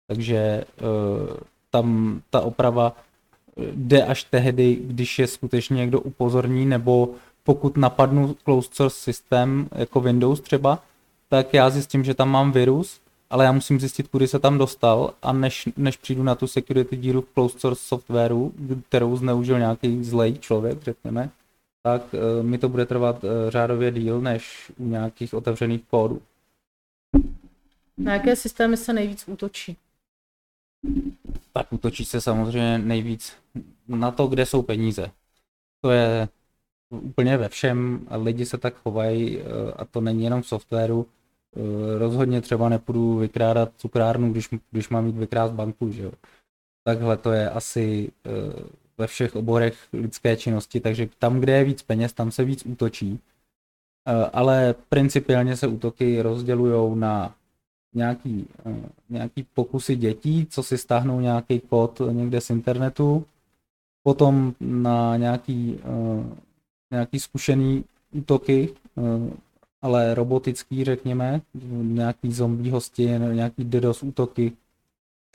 Takže 0.06 0.64
uh, 0.80 1.36
tam 1.70 2.20
ta 2.30 2.40
oprava 2.40 2.96
eh, 2.96 3.62
jde 3.74 4.04
až 4.04 4.24
tehdy, 4.24 4.78
když 4.84 5.18
je 5.18 5.26
skutečně 5.26 5.76
někdo 5.76 6.00
upozorní, 6.00 6.66
nebo 6.66 7.08
pokud 7.44 7.76
napadnu 7.76 8.36
closed 8.44 8.74
source 8.74 8.96
systém, 8.96 9.68
jako 9.72 10.00
Windows 10.00 10.40
třeba, 10.40 10.78
tak 11.28 11.54
já 11.54 11.70
zjistím, 11.70 12.04
že 12.04 12.14
tam 12.14 12.30
mám 12.30 12.52
virus, 12.52 13.00
ale 13.32 13.44
já 13.44 13.52
musím 13.52 13.80
zjistit, 13.80 14.08
kudy 14.08 14.28
se 14.28 14.38
tam 14.38 14.58
dostal 14.58 15.14
a 15.22 15.32
než, 15.32 15.68
než 15.76 15.96
přijdu 15.96 16.22
na 16.22 16.34
tu 16.34 16.46
security 16.46 16.96
díru 16.96 17.20
v 17.20 17.32
closed 17.34 17.60
source 17.60 17.82
softwaru, 17.84 18.54
kterou 18.88 19.16
zneužil 19.16 19.58
nějaký 19.58 20.04
zlej 20.04 20.38
člověk, 20.38 20.82
řekněme, 20.82 21.30
tak 21.82 22.14
uh, 22.14 22.46
mi 22.46 22.58
to 22.58 22.68
bude 22.68 22.86
trvat 22.86 23.24
uh, 23.24 23.30
řádově 23.48 23.90
díl 23.90 24.20
než 24.20 24.72
u 24.76 24.86
nějakých 24.86 25.34
otevřených 25.34 25.82
kódů. 25.90 26.22
Na 27.98 28.12
jaké 28.12 28.36
systémy 28.36 28.76
se 28.76 28.92
nejvíc 28.92 29.24
útočí? 29.28 29.76
Tak 31.52 31.72
útočí 31.72 32.04
se 32.04 32.20
samozřejmě 32.20 32.78
nejvíc 32.78 33.36
na 33.88 34.10
to, 34.10 34.26
kde 34.26 34.46
jsou 34.46 34.62
peníze. 34.62 35.10
To 35.80 35.90
je 35.90 36.28
úplně 36.90 37.36
ve 37.36 37.48
všem 37.48 38.06
a 38.10 38.16
lidi 38.16 38.46
se 38.46 38.58
tak 38.58 38.74
chovají 38.74 39.38
uh, 39.38 39.44
a 39.76 39.84
to 39.84 40.00
není 40.00 40.24
jenom 40.24 40.42
v 40.42 40.46
softwaru. 40.46 41.06
Rozhodně 41.98 42.40
třeba 42.40 42.68
nepůjdu 42.68 43.16
vykrádat 43.16 43.72
cukrárnu, 43.76 44.32
když, 44.32 44.48
když 44.70 44.88
mám 44.88 45.06
jít 45.06 45.16
vykrást 45.16 45.54
banku, 45.54 45.90
že 45.90 46.02
jo. 46.02 46.12
Takhle 46.84 47.16
to 47.16 47.32
je 47.32 47.50
asi 47.50 48.12
ve 48.98 49.06
všech 49.06 49.36
oborech 49.36 49.88
lidské 49.92 50.36
činnosti, 50.36 50.80
takže 50.80 51.08
tam, 51.18 51.40
kde 51.40 51.52
je 51.52 51.64
víc 51.64 51.82
peněz, 51.82 52.12
tam 52.12 52.30
se 52.30 52.44
víc 52.44 52.66
útočí. 52.66 53.20
Eh, 54.08 54.30
ale 54.32 54.74
principiálně 54.88 55.56
se 55.56 55.66
útoky 55.66 56.22
rozdělují 56.22 56.98
na 56.98 57.34
nějaký, 57.94 58.48
eh, 58.66 58.90
nějaký 59.10 59.42
pokusy 59.54 59.96
dětí, 59.96 60.46
co 60.50 60.62
si 60.62 60.78
stáhnou 60.78 61.20
nějaký 61.20 61.60
kód 61.60 62.02
někde 62.10 62.40
z 62.40 62.50
internetu, 62.50 63.24
potom 64.02 64.54
na 64.60 65.16
nějaký, 65.16 65.78
eh, 65.84 66.36
nějaký 66.90 67.20
zkušený 67.20 67.84
útoky, 68.12 68.74
ale 69.82 70.14
robotický, 70.14 70.84
řekněme, 70.84 71.40
nějaký 71.82 72.32
zombie 72.32 72.72
hosti, 72.72 73.04
nějaký 73.32 73.64
DDoS 73.64 74.02
útoky, 74.02 74.52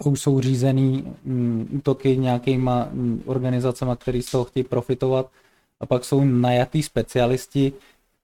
to 0.04 0.10
už 0.10 0.22
jsou 0.22 0.42
řízený 0.42 1.14
mm, 1.26 1.70
útoky 1.72 2.18
nějakýma 2.18 2.90
mm, 2.92 3.24
organizacemi, 3.26 3.92
které 3.98 4.22
z 4.22 4.32
toho 4.32 4.44
chtějí 4.46 4.64
profitovat. 4.64 5.32
A 5.80 5.86
pak 5.86 6.06
jsou 6.06 6.24
najatý 6.24 6.84
specialisti, 6.84 7.74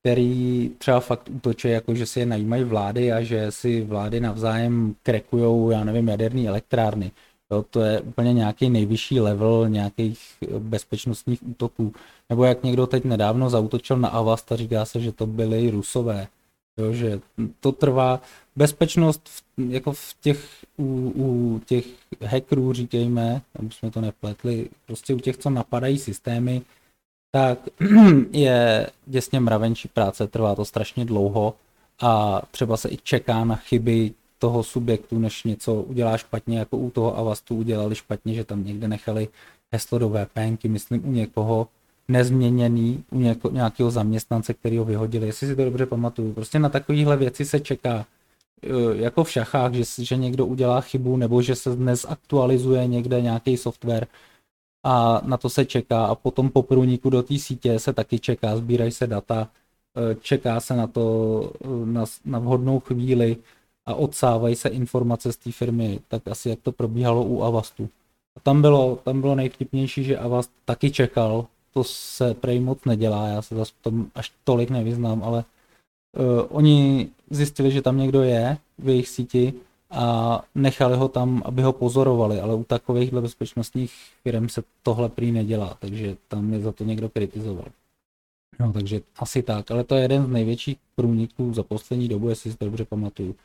který 0.02 0.72
třeba 0.78 1.00
fakt 1.00 1.30
útočí, 1.30 1.68
jako 1.68 1.96
že 1.96 2.06
si 2.06 2.20
je 2.20 2.26
najímají 2.26 2.64
vlády 2.64 3.12
a 3.12 3.22
že 3.22 3.52
si 3.52 3.82
vlády 3.82 4.20
navzájem 4.20 4.96
krekujou, 5.04 5.70
já 5.70 5.84
nevím, 5.84 6.08
jaderné 6.08 6.48
elektrárny. 6.48 7.12
Jo, 7.54 7.66
to 7.70 7.82
je 7.82 8.02
úplně 8.02 8.34
nějaký 8.34 8.70
nejvyšší 8.70 9.20
level 9.20 9.70
nějakých 9.70 10.20
bezpečnostních 10.60 11.48
útoků. 11.48 11.94
Nebo 12.30 12.44
jak 12.44 12.64
někdo 12.64 12.88
teď 12.88 13.04
nedávno 13.06 13.50
zautočil 13.50 13.98
na 13.98 14.10
Avast 14.10 14.52
a 14.52 14.56
říká 14.56 14.86
se, 14.86 15.00
že 15.00 15.12
to 15.12 15.26
byli 15.28 15.70
rusové. 15.70 16.28
Jo, 16.78 16.94
že 16.94 17.20
to 17.60 17.72
trvá, 17.72 18.22
bezpečnost 18.56 19.30
v, 19.30 19.44
jako 19.70 19.92
v 19.92 20.16
těch, 20.22 20.66
u, 20.78 21.14
u 21.16 21.60
těch 21.66 21.86
hackerů, 22.22 22.74
říkejme, 22.74 23.42
aby 23.60 23.70
jsme 23.72 23.92
to 23.92 24.02
nepletli, 24.02 24.70
prostě 24.86 25.14
u 25.14 25.20
těch, 25.20 25.38
co 25.38 25.50
napadají 25.50 26.00
systémy, 26.00 26.62
tak 27.32 27.60
je 28.32 28.90
děsně 29.06 29.40
mravenčí 29.40 29.88
práce, 29.88 30.28
trvá 30.28 30.56
to 30.56 30.66
strašně 30.66 31.06
dlouho 31.06 31.54
a 32.02 32.42
třeba 32.52 32.78
se 32.78 32.90
i 32.90 32.98
čeká 32.98 33.46
na 33.46 33.56
chyby 33.56 34.14
toho 34.44 34.64
subjektu, 34.64 35.20
než 35.20 35.44
něco 35.44 35.74
udělá 35.74 36.18
špatně, 36.18 36.60
jako 36.60 36.78
u 36.78 36.90
toho 36.90 37.18
Avastu 37.18 37.56
udělali 37.56 37.96
špatně, 37.96 38.34
že 38.34 38.44
tam 38.44 38.66
někde 38.66 38.88
nechali 38.88 39.28
heslo 39.72 40.00
do 40.00 40.10
VPNky, 40.10 40.68
myslím 40.68 41.08
u 41.08 41.12
někoho, 41.12 41.68
nezměněný 42.08 43.04
u 43.12 43.20
něko, 43.20 43.50
nějakého 43.50 43.92
zaměstnance, 43.92 44.54
který 44.54 44.78
ho 44.78 44.86
vyhodili, 44.86 45.28
jestli 45.28 45.48
si 45.48 45.56
to 45.56 45.66
dobře 45.66 45.86
pamatuju. 45.86 46.34
Prostě 46.34 46.60
na 46.60 46.70
takovéhle 46.70 47.18
věci 47.18 47.46
se 47.46 47.60
čeká 47.60 48.06
eh, 48.64 48.68
jako 48.96 49.24
v 49.24 49.32
šachách, 49.32 49.74
že, 49.74 49.84
že 50.04 50.16
někdo 50.16 50.46
udělá 50.46 50.82
chybu 50.82 51.18
nebo 51.18 51.42
že 51.42 51.56
se 51.56 51.76
dnes 51.76 52.06
aktualizuje 52.10 52.88
někde 52.88 53.22
nějaký 53.22 53.58
software 53.58 54.08
a 54.84 55.22
na 55.24 55.38
to 55.38 55.50
se 55.50 55.66
čeká. 55.66 56.06
A 56.06 56.16
potom 56.16 56.50
po 56.50 56.64
průniku 56.64 57.10
do 57.10 57.24
té 57.24 57.40
sítě 57.40 57.80
se 57.80 57.94
taky 57.94 58.20
čeká, 58.20 58.58
sbírají 58.58 58.92
se 58.92 59.08
data, 59.08 59.48
eh, 59.96 60.16
čeká 60.22 60.60
se 60.60 60.76
na 60.76 60.88
to 60.88 61.04
eh, 61.64 61.68
na, 61.86 62.06
na 62.26 62.40
vhodnou 62.40 62.80
chvíli 62.80 63.38
a 63.86 63.96
odsávají 63.96 64.56
se 64.56 64.70
informace 64.70 65.34
z 65.34 65.38
té 65.38 65.52
firmy, 65.52 66.00
tak 66.08 66.28
asi 66.28 66.50
jak 66.50 66.60
to 66.60 66.72
probíhalo 66.72 67.24
u 67.24 67.44
Avastu. 67.44 67.90
A 68.38 68.40
tam 68.40 68.62
bylo, 68.62 68.96
tam 68.96 69.22
bylo 69.22 69.36
nejvtipnější, 69.36 70.04
že 70.04 70.18
Avast 70.18 70.52
taky 70.66 70.92
čekal 70.92 71.46
to 71.74 71.84
se 71.84 72.34
prej 72.34 72.60
moc 72.60 72.86
nedělá, 72.86 73.28
já 73.28 73.42
se 73.42 73.56
zase 73.56 73.74
v 73.80 73.84
tom 73.84 74.08
až 74.16 74.32
tolik 74.44 74.70
nevyznám, 74.70 75.24
ale 75.24 75.44
uh, 76.18 76.58
oni 76.58 77.10
zjistili, 77.30 77.72
že 77.72 77.82
tam 77.82 77.98
někdo 77.98 78.22
je 78.22 78.58
v 78.80 78.90
jejich 78.90 79.10
síti 79.10 79.54
a 79.92 80.44
nechali 80.56 80.98
ho 80.98 81.08
tam, 81.08 81.42
aby 81.46 81.62
ho 81.62 81.74
pozorovali, 81.74 82.40
ale 82.40 82.56
u 82.56 82.64
takovýchhle 82.64 83.22
bezpečnostních 83.22 83.94
firm 84.24 84.50
se 84.50 84.64
tohle 84.84 85.10
prý 85.10 85.32
nedělá, 85.32 85.78
takže 85.80 86.18
tam 86.28 86.54
je 86.54 86.60
za 86.60 86.72
to 86.72 86.84
někdo 86.84 87.10
kritizoval. 87.10 87.66
No, 88.60 88.74
takže 88.74 89.02
asi 89.18 89.44
tak, 89.44 89.72
ale 89.72 89.84
to 89.84 89.96
je 89.96 90.02
jeden 90.02 90.26
z 90.26 90.30
největších 90.30 90.78
průniků 90.96 91.54
za 91.54 91.64
poslední 91.64 92.08
dobu, 92.08 92.30
jestli 92.30 92.52
si 92.52 92.58
to 92.58 92.66
dobře 92.66 92.86
pamatuju. 92.86 93.36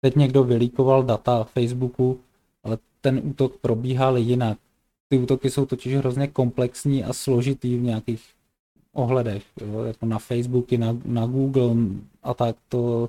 Teď 0.00 0.16
někdo 0.16 0.44
vylíkoval 0.44 1.02
data 1.02 1.44
Facebooku, 1.44 2.20
ale 2.64 2.78
ten 3.00 3.20
útok 3.24 3.56
probíhal 3.56 4.16
jinak 4.16 4.58
ty 5.08 5.18
útoky 5.18 5.50
jsou 5.50 5.66
totiž 5.66 5.94
hrozně 5.94 6.28
komplexní 6.28 7.04
a 7.04 7.12
složitý 7.12 7.78
v 7.78 7.82
nějakých 7.82 8.34
ohledech, 8.92 9.44
jo? 9.60 9.84
jako 9.84 10.06
na 10.06 10.18
Facebooky, 10.18 10.78
na, 10.78 10.96
na 11.04 11.26
Google 11.26 11.74
a 12.22 12.34
tak 12.34 12.56
to 12.68 13.08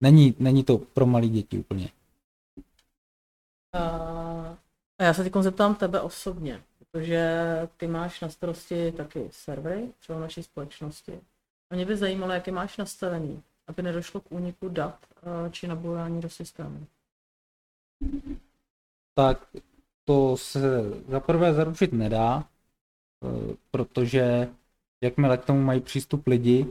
není, 0.00 0.34
není 0.38 0.64
to 0.64 0.78
pro 0.78 1.06
malé 1.06 1.28
děti 1.28 1.58
úplně. 1.58 1.88
A 4.98 5.04
já 5.04 5.14
se 5.14 5.24
teď 5.24 5.32
zeptám 5.40 5.74
tebe 5.74 6.00
osobně, 6.00 6.62
protože 6.78 7.42
ty 7.76 7.86
máš 7.86 8.20
na 8.20 8.28
starosti 8.28 8.92
taky 8.92 9.28
servery, 9.32 9.88
třeba 9.98 10.20
naší 10.20 10.42
společnosti. 10.42 11.20
A 11.70 11.74
mě 11.74 11.86
by 11.86 11.96
zajímalo, 11.96 12.32
jaké 12.32 12.52
máš 12.52 12.76
nastavení, 12.76 13.42
aby 13.66 13.82
nedošlo 13.82 14.20
k 14.20 14.32
úniku 14.32 14.68
dat 14.68 14.98
či 15.50 15.66
nabourání 15.66 16.20
do 16.20 16.30
systému. 16.30 16.86
Tak 19.14 19.46
to 20.04 20.36
se 20.36 20.92
za 21.08 21.20
prvé 21.20 21.54
zaručit 21.54 21.92
nedá, 21.92 22.44
eh, 23.24 23.54
protože 23.70 24.48
jakmile 25.00 25.36
k 25.36 25.44
tomu 25.44 25.60
mají 25.60 25.80
přístup 25.80 26.26
lidi, 26.26 26.66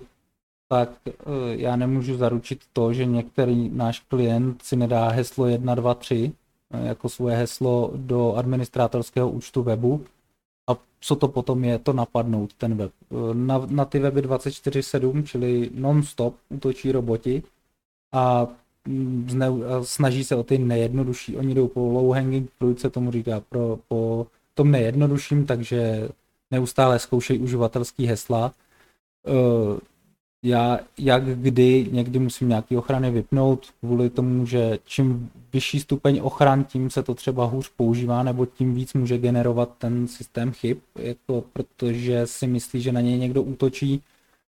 tak 0.67 0.89
eh, 1.07 1.11
já 1.49 1.75
nemůžu 1.75 2.17
zaručit 2.17 2.63
to, 2.73 2.93
že 2.93 3.05
některý 3.05 3.69
náš 3.69 3.99
klient 3.99 4.61
si 4.61 4.75
nedá 4.75 5.09
heslo 5.09 5.45
1, 5.47 5.75
2, 5.75 5.93
3 5.93 6.33
jako 6.83 7.09
svoje 7.09 7.35
heslo 7.37 7.91
do 7.95 8.35
administrátorského 8.35 9.29
účtu 9.31 9.63
webu 9.63 10.05
a 10.69 10.77
co 10.99 11.15
to 11.15 11.27
potom 11.27 11.63
je, 11.63 11.79
to 11.79 11.93
napadnout 11.93 12.53
ten 12.53 12.77
web. 12.77 12.91
Eh, 13.11 13.33
na, 13.33 13.61
na 13.69 13.85
ty 13.85 13.99
weby 13.99 14.21
24-7, 14.21 15.23
čili 15.23 15.69
non-stop 15.73 16.35
útočí 16.49 16.91
roboti 16.91 17.43
a 18.15 18.47
snaží 19.81 20.23
se 20.23 20.35
o 20.35 20.43
ty 20.43 20.57
nejjednodušší. 20.57 21.37
Oni 21.37 21.53
jdou 21.53 21.67
po 21.67 21.79
low 21.79 22.11
hanging 22.11 22.49
fruit, 22.57 22.79
se 22.79 22.89
tomu 22.89 23.11
říká, 23.11 23.41
pro, 23.49 23.79
po 23.87 24.27
tom 24.53 24.71
nejjednodušším, 24.71 25.45
takže 25.45 26.09
neustále 26.51 26.99
zkoušejí 26.99 27.39
uživatelský 27.39 28.05
hesla. 28.05 28.51
Uh, 29.27 29.79
já 30.43 30.79
jak 30.97 31.23
kdy 31.25 31.87
někdy 31.91 32.19
musím 32.19 32.49
nějaký 32.49 32.77
ochrany 32.77 33.11
vypnout 33.11 33.67
kvůli 33.79 34.09
tomu, 34.09 34.45
že 34.45 34.79
čím 34.85 35.29
vyšší 35.53 35.79
stupeň 35.79 36.19
ochran, 36.23 36.63
tím 36.63 36.89
se 36.89 37.03
to 37.03 37.13
třeba 37.13 37.45
hůř 37.45 37.71
používá, 37.77 38.23
nebo 38.23 38.45
tím 38.45 38.75
víc 38.75 38.93
může 38.93 39.17
generovat 39.17 39.69
ten 39.77 40.07
systém 40.07 40.51
chyb, 40.51 40.77
jako 40.95 41.43
protože 41.53 42.27
si 42.27 42.47
myslí, 42.47 42.81
že 42.81 42.91
na 42.91 43.01
něj 43.01 43.17
někdo 43.17 43.43
útočí, 43.43 44.01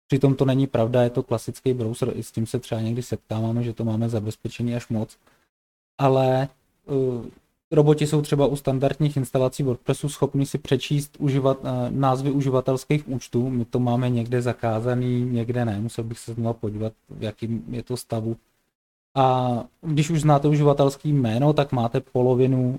Přitom 0.07 0.35
to 0.35 0.45
není 0.45 0.67
pravda, 0.67 1.03
je 1.03 1.11
to 1.11 1.23
klasický 1.23 1.75
browser, 1.75 2.13
i 2.15 2.23
s 2.23 2.33
tím 2.33 2.47
se 2.47 2.59
třeba 2.59 2.81
někdy 2.81 3.03
setkáváme, 3.03 3.63
že 3.63 3.73
to 3.73 3.85
máme 3.85 4.09
zabezpečený 4.09 4.75
až 4.75 4.89
moc. 4.89 5.17
Ale 5.99 6.49
roboti 7.71 8.07
jsou 8.07 8.23
třeba 8.23 8.47
u 8.47 8.57
standardních 8.57 9.17
instalací 9.17 9.63
WordPressu 9.63 10.09
schopni 10.09 10.47
si 10.47 10.59
přečíst 10.59 11.17
uživat, 11.19 11.59
názvy 11.91 12.31
uživatelských 12.31 13.09
účtů. 13.09 13.51
My 13.51 13.65
to 13.65 13.79
máme 13.79 14.11
někde 14.11 14.43
zakázaný, 14.43 15.25
někde 15.25 15.65
ne. 15.65 15.81
Musel 15.81 16.05
bych 16.05 16.19
se 16.19 16.35
znovu 16.35 16.55
podívat, 16.61 16.93
v 17.11 17.23
jakým 17.23 17.65
je 17.71 17.83
to 17.83 17.97
stavu. 17.97 18.37
A 19.15 19.65
když 19.81 20.11
už 20.11 20.21
znáte 20.21 20.49
uživatelský 20.49 21.13
jméno, 21.13 21.53
tak 21.53 21.73
máte 21.73 22.01
polovinu 22.01 22.79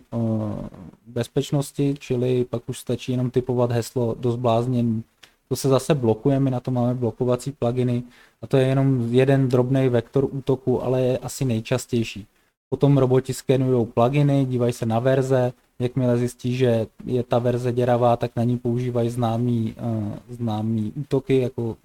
bezpečnosti, 1.08 1.96
čili 2.00 2.46
pak 2.46 2.70
už 2.70 2.80
stačí 2.80 3.12
jenom 3.12 3.32
typovat 3.32 3.72
heslo 3.72 4.16
do 4.20 4.32
zbláznění. 4.32 5.04
To 5.50 5.56
se 5.56 5.70
zase 5.70 5.96
blokuje, 5.96 6.40
my 6.40 6.52
na 6.52 6.60
to 6.60 6.72
máme 6.72 6.94
blokovací 6.94 7.52
pluginy 7.52 8.04
a 8.42 8.48
to 8.48 8.58
je 8.58 8.68
jenom 8.68 9.14
jeden 9.14 9.50
drobný 9.50 9.90
vektor 9.90 10.28
útoku, 10.32 10.84
ale 10.84 11.02
je 11.02 11.18
asi 11.18 11.46
nejčastější. 11.46 12.28
Potom 12.70 12.98
roboti 12.98 13.34
skenují 13.34 13.88
pluginy, 13.88 14.46
dívají 14.46 14.74
se 14.74 14.86
na 14.86 15.00
verze, 15.00 15.54
jakmile 15.80 16.18
zjistí, 16.18 16.56
že 16.56 16.88
je 17.06 17.24
ta 17.24 17.40
verze 17.40 17.72
děravá, 17.72 18.18
tak 18.18 18.36
na 18.36 18.44
ní 18.44 18.58
používají 18.58 19.10
známý, 19.10 19.76
uh, 19.82 20.14
známý 20.30 20.94
útoky, 20.96 21.40
jako 21.40 21.78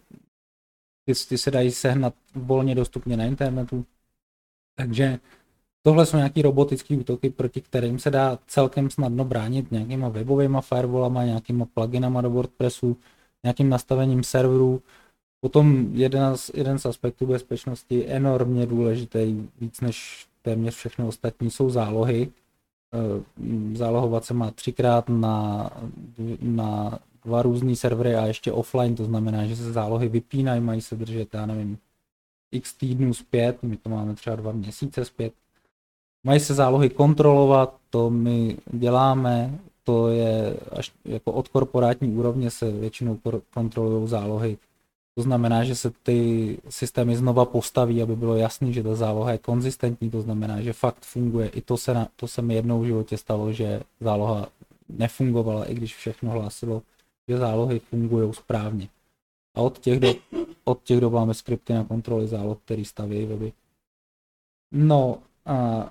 ty, 1.04 1.12
ty 1.28 1.38
se 1.38 1.50
dají 1.50 1.70
sehnat 1.70 2.14
volně 2.34 2.74
dostupně 2.74 3.16
na 3.16 3.24
internetu. 3.24 3.84
Takže 4.76 5.18
tohle 5.82 6.06
jsou 6.06 6.16
nějaký 6.16 6.42
robotický 6.42 6.96
útoky, 6.96 7.30
proti 7.30 7.60
kterým 7.60 7.98
se 7.98 8.10
dá 8.10 8.38
celkem 8.46 8.90
snadno 8.90 9.24
bránit 9.24 9.72
nějakýma 9.72 10.08
webovými 10.08 10.58
firewallama, 10.60 11.24
nějakýma 11.24 11.64
pluginama 11.74 12.20
do 12.20 12.30
WordPressu, 12.30 12.96
nějakým 13.44 13.68
nastavením 13.68 14.22
serverů. 14.24 14.82
Potom 15.40 15.88
jeden 15.92 16.36
z, 16.36 16.50
jeden 16.54 16.78
z 16.78 16.86
aspektů 16.86 17.26
bezpečnosti 17.26 18.06
enormně 18.08 18.66
důležitý, 18.66 19.48
víc 19.60 19.80
než 19.80 20.26
téměř 20.42 20.74
všechny 20.74 21.04
ostatní, 21.04 21.50
jsou 21.50 21.70
zálohy. 21.70 22.28
Eh, 22.94 23.76
zálohovat 23.76 24.24
se 24.24 24.34
má 24.34 24.50
třikrát 24.50 25.08
na, 25.08 25.70
na 26.40 26.98
dva 27.24 27.42
různé 27.42 27.76
servery 27.76 28.14
a 28.14 28.26
ještě 28.26 28.52
offline, 28.52 28.94
to 28.94 29.04
znamená, 29.04 29.46
že 29.46 29.56
se 29.56 29.72
zálohy 29.72 30.08
vypínají, 30.08 30.60
mají 30.60 30.80
se 30.80 30.96
držet, 30.96 31.34
já 31.34 31.46
nevím, 31.46 31.78
x 32.52 32.74
týdnů 32.74 33.14
zpět, 33.14 33.62
my 33.62 33.76
to 33.76 33.88
máme 33.88 34.14
třeba 34.14 34.36
dva 34.36 34.52
měsíce 34.52 35.04
zpět. 35.04 35.32
Mají 36.24 36.40
se 36.40 36.54
zálohy 36.54 36.90
kontrolovat, 36.90 37.76
to 37.90 38.10
my 38.10 38.56
děláme, 38.72 39.58
to 39.84 40.08
je 40.08 40.56
až 40.72 40.92
jako 41.04 41.32
od 41.32 41.48
korporátní 41.48 42.16
úrovně 42.16 42.50
se 42.50 42.70
většinou 42.70 43.18
kontrolují 43.54 44.08
zálohy. 44.08 44.58
To 45.14 45.22
znamená, 45.22 45.64
že 45.64 45.74
se 45.74 45.90
ty 46.02 46.58
systémy 46.68 47.16
znova 47.16 47.44
postaví, 47.44 48.02
aby 48.02 48.16
bylo 48.16 48.36
jasné, 48.36 48.72
že 48.72 48.82
ta 48.82 48.94
záloha 48.94 49.32
je 49.32 49.38
konzistentní, 49.38 50.10
to 50.10 50.20
znamená, 50.20 50.60
že 50.60 50.72
fakt 50.72 51.04
funguje. 51.04 51.48
I 51.48 51.60
to 51.60 51.76
se, 51.76 51.94
na, 51.94 52.08
to 52.16 52.28
se 52.28 52.42
mi 52.42 52.54
jednou 52.54 52.80
v 52.80 52.86
životě 52.86 53.16
stalo, 53.18 53.52
že 53.52 53.82
záloha 54.00 54.48
nefungovala, 54.88 55.64
i 55.64 55.74
když 55.74 55.96
všechno 55.96 56.30
hlásilo, 56.30 56.82
že 57.28 57.38
zálohy 57.38 57.78
fungují 57.78 58.34
správně. 58.34 58.88
A 59.54 59.60
od 59.60 59.78
těch 59.78 60.00
dob, 60.00 60.16
od 60.64 60.82
těch 60.82 61.00
dob 61.00 61.12
máme 61.12 61.34
skripty 61.34 61.72
na 61.72 61.84
kontroly 61.84 62.28
záloh, 62.28 62.58
který 62.64 62.84
staví 62.84 63.26
weby. 63.26 63.52
No 64.72 65.18
a 65.46 65.88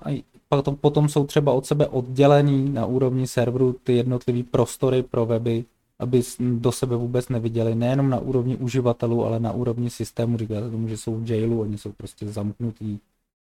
potom, 0.56 0.76
potom 0.76 1.08
jsou 1.08 1.26
třeba 1.26 1.52
od 1.52 1.66
sebe 1.66 1.86
oddělený 1.86 2.70
na 2.70 2.86
úrovni 2.86 3.26
serveru 3.26 3.72
ty 3.72 3.96
jednotlivé 3.96 4.42
prostory 4.42 5.02
pro 5.02 5.26
weby, 5.26 5.64
aby 5.98 6.22
do 6.40 6.72
sebe 6.72 6.96
vůbec 6.96 7.28
neviděli, 7.28 7.74
nejenom 7.74 8.10
na 8.10 8.18
úrovni 8.18 8.56
uživatelů, 8.56 9.24
ale 9.24 9.40
na 9.40 9.52
úrovni 9.52 9.90
systému. 9.90 10.38
Říkáte 10.38 10.70
tomu, 10.70 10.88
že 10.88 10.96
jsou 10.96 11.16
v 11.16 11.30
jailu, 11.30 11.60
oni 11.60 11.78
jsou 11.78 11.92
prostě 11.92 12.28
zamknutí 12.28 13.00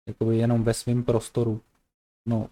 jakoby 0.08 0.38
jenom 0.38 0.64
ve 0.64 0.74
svém 0.74 1.04
prostoru. 1.04 1.62
No, 2.26 2.48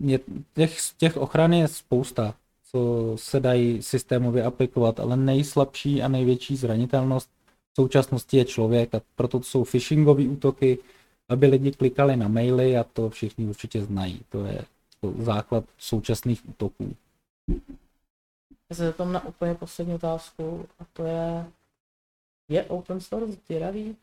je, 0.00 0.20
těch, 0.54 0.76
těch 0.96 1.16
ochran 1.16 1.52
je 1.52 1.68
spousta, 1.68 2.34
co 2.70 3.12
se 3.16 3.40
dají 3.40 3.82
systémově 3.82 4.44
aplikovat, 4.44 5.00
ale 5.00 5.16
nejslabší 5.16 6.02
a 6.02 6.08
největší 6.08 6.56
zranitelnost 6.56 7.30
v 7.72 7.76
současnosti 7.76 8.36
je 8.36 8.44
člověk 8.44 8.94
a 8.94 9.00
proto 9.16 9.38
to 9.38 9.44
jsou 9.44 9.64
phishingové 9.64 10.28
útoky, 10.28 10.78
aby 11.28 11.46
lidi 11.46 11.72
klikali 11.72 12.16
na 12.16 12.28
maily 12.28 12.76
a 12.76 12.84
to 12.84 13.10
všichni 13.10 13.46
určitě 13.46 13.82
znají. 13.82 14.20
To 14.28 14.44
je 14.44 14.64
základ 15.18 15.64
současných 15.78 16.48
útoků. 16.48 16.96
Já 18.70 18.76
se 18.76 18.84
zeptám 18.84 19.12
na 19.12 19.26
úplně 19.26 19.54
poslední 19.54 19.94
otázku 19.94 20.66
a 20.78 20.84
to 20.92 21.04
je, 21.04 21.46
je 22.48 22.64
open 22.64 23.00
source 23.00 23.38
děravý? 23.48 23.96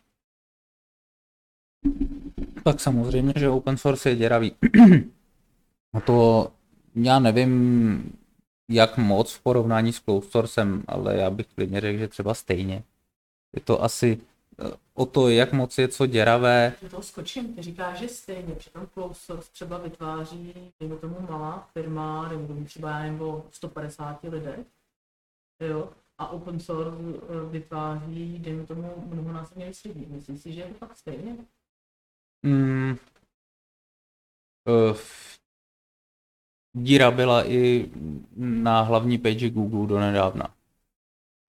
Tak 2.63 2.79
samozřejmě, 2.79 3.33
že 3.35 3.49
open 3.49 3.77
source 3.77 4.09
je 4.09 4.15
děravý. 4.15 4.55
a 5.93 5.99
to 5.99 6.51
já 6.95 7.19
nevím, 7.19 8.13
jak 8.69 8.97
moc 8.97 9.33
v 9.33 9.41
porovnání 9.41 9.93
s 9.93 9.99
closed 9.99 10.31
sourcem, 10.31 10.83
ale 10.87 11.17
já 11.17 11.29
bych 11.29 11.47
klidně 11.47 11.81
řekl, 11.81 11.99
že 11.99 12.07
třeba 12.07 12.33
stejně. 12.33 12.83
Je 13.53 13.61
to 13.61 13.83
asi 13.83 14.21
o 14.93 15.05
to, 15.05 15.29
jak 15.29 15.53
moc 15.53 15.77
je 15.77 15.87
co 15.87 16.05
děravé. 16.05 16.73
Do 16.81 16.89
toho 16.89 17.03
skočím, 17.03 17.55
ty 17.55 17.61
říkáš, 17.61 17.99
že 17.99 18.07
stejně, 18.07 18.55
přitom 18.55 18.87
closed 18.93 19.23
source 19.23 19.51
třeba 19.51 19.77
vytváří, 19.77 20.53
dejme 20.79 20.95
tomu 20.95 21.17
malá 21.29 21.69
firma, 21.73 22.27
dejme 22.29 22.47
tomu 22.47 22.65
třeba 22.65 22.89
já 22.89 22.99
nevím, 22.99 23.43
150 23.51 24.23
lidech, 24.23 24.65
jo, 25.59 25.89
a 26.17 26.27
open 26.27 26.59
source 26.59 26.97
eh, 26.97 27.49
vytváří, 27.49 28.39
dejme 28.39 28.65
tomu, 28.65 29.03
mnohonásobně 29.07 29.65
víc 29.65 29.83
lidí. 29.83 30.05
Myslíš 30.09 30.41
si, 30.41 30.53
že 30.53 30.61
je 30.61 30.67
to 30.67 30.73
fakt 30.73 30.97
stejně? 30.97 31.37
Mm, 32.45 32.97
uh, 34.67 34.97
díra 36.73 37.11
byla 37.11 37.47
i 37.47 37.91
na 38.35 38.81
hlavní 38.81 39.17
page 39.17 39.49
Google 39.49 39.87
do 39.87 39.99
nedávna. 39.99 40.55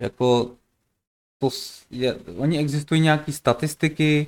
Jako 0.02 0.56
to 1.50 1.56
je, 1.90 2.14
oni 2.36 2.58
existují 2.58 3.00
nějaké 3.00 3.32
statistiky, 3.32 4.26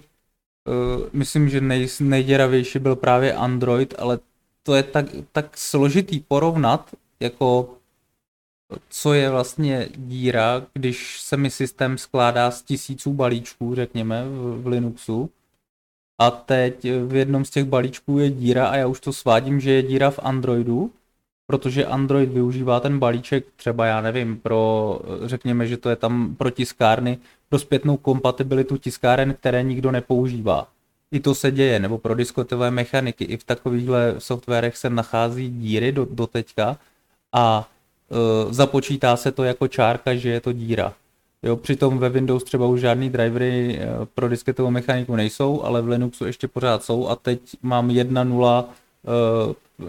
uh, 0.68 1.08
myslím, 1.12 1.48
že 1.48 1.60
nej, 1.60 1.88
nejděravější 2.00 2.78
byl 2.78 2.96
právě 2.96 3.34
Android, 3.34 3.94
ale 3.98 4.18
to 4.62 4.74
je 4.74 4.82
tak, 4.82 5.06
tak 5.32 5.58
složitý 5.58 6.20
porovnat, 6.20 6.94
jako 7.20 7.76
co 8.88 9.12
je 9.12 9.30
vlastně 9.30 9.88
díra, 9.96 10.66
když 10.72 11.20
se 11.20 11.36
mi 11.36 11.50
systém 11.50 11.98
skládá 11.98 12.50
z 12.50 12.62
tisíců 12.62 13.12
balíčků, 13.12 13.74
řekněme, 13.74 14.24
v, 14.24 14.62
v 14.62 14.66
Linuxu. 14.66 15.30
A 16.18 16.30
teď 16.30 16.84
v 17.06 17.14
jednom 17.14 17.44
z 17.44 17.50
těch 17.50 17.64
balíčků 17.64 18.18
je 18.18 18.30
díra 18.30 18.68
a 18.68 18.76
já 18.76 18.86
už 18.86 19.00
to 19.00 19.12
svádím, 19.12 19.60
že 19.60 19.70
je 19.70 19.82
díra 19.82 20.10
v 20.10 20.18
Androidu, 20.22 20.90
protože 21.46 21.86
Android 21.86 22.30
využívá 22.30 22.80
ten 22.80 22.98
balíček 22.98 23.44
třeba, 23.56 23.86
já 23.86 24.00
nevím, 24.00 24.36
pro, 24.36 25.00
řekněme, 25.24 25.66
že 25.66 25.76
to 25.76 25.90
je 25.90 25.96
tam 25.96 26.34
pro 26.34 26.50
tiskárny, 26.50 27.18
pro 27.48 27.58
zpětnou 27.58 27.96
kompatibilitu 27.96 28.76
tiskáren, 28.76 29.34
které 29.34 29.62
nikdo 29.62 29.90
nepoužívá. 29.90 30.68
I 31.12 31.20
to 31.20 31.34
se 31.34 31.50
děje, 31.50 31.80
nebo 31.80 31.98
pro 31.98 32.14
diskotové 32.14 32.70
mechaniky. 32.70 33.24
I 33.24 33.36
v 33.36 33.44
takovýchhle 33.44 34.14
softwarech 34.18 34.76
se 34.76 34.90
nachází 34.90 35.48
díry 35.48 35.92
do, 35.92 36.06
do 36.10 36.26
teďka 36.26 36.78
a 37.32 37.68
e, 38.10 38.54
započítá 38.54 39.16
se 39.16 39.32
to 39.32 39.44
jako 39.44 39.68
čárka, 39.68 40.14
že 40.14 40.30
je 40.30 40.40
to 40.40 40.52
díra. 40.52 40.94
Jo, 41.42 41.56
přitom 41.56 41.98
ve 41.98 42.08
Windows 42.08 42.44
třeba 42.44 42.66
už 42.66 42.80
žádný 42.80 43.10
drivery 43.10 43.78
e, 43.78 43.86
pro 44.14 44.28
disketovou 44.28 44.70
mechaniku 44.70 45.16
nejsou, 45.16 45.62
ale 45.62 45.82
v 45.82 45.88
Linuxu 45.88 46.26
ještě 46.26 46.48
pořád 46.48 46.84
jsou 46.84 47.08
a 47.08 47.16
teď 47.16 47.40
mám 47.62 47.88
1.0 47.88 48.64
Eh, 48.64 48.85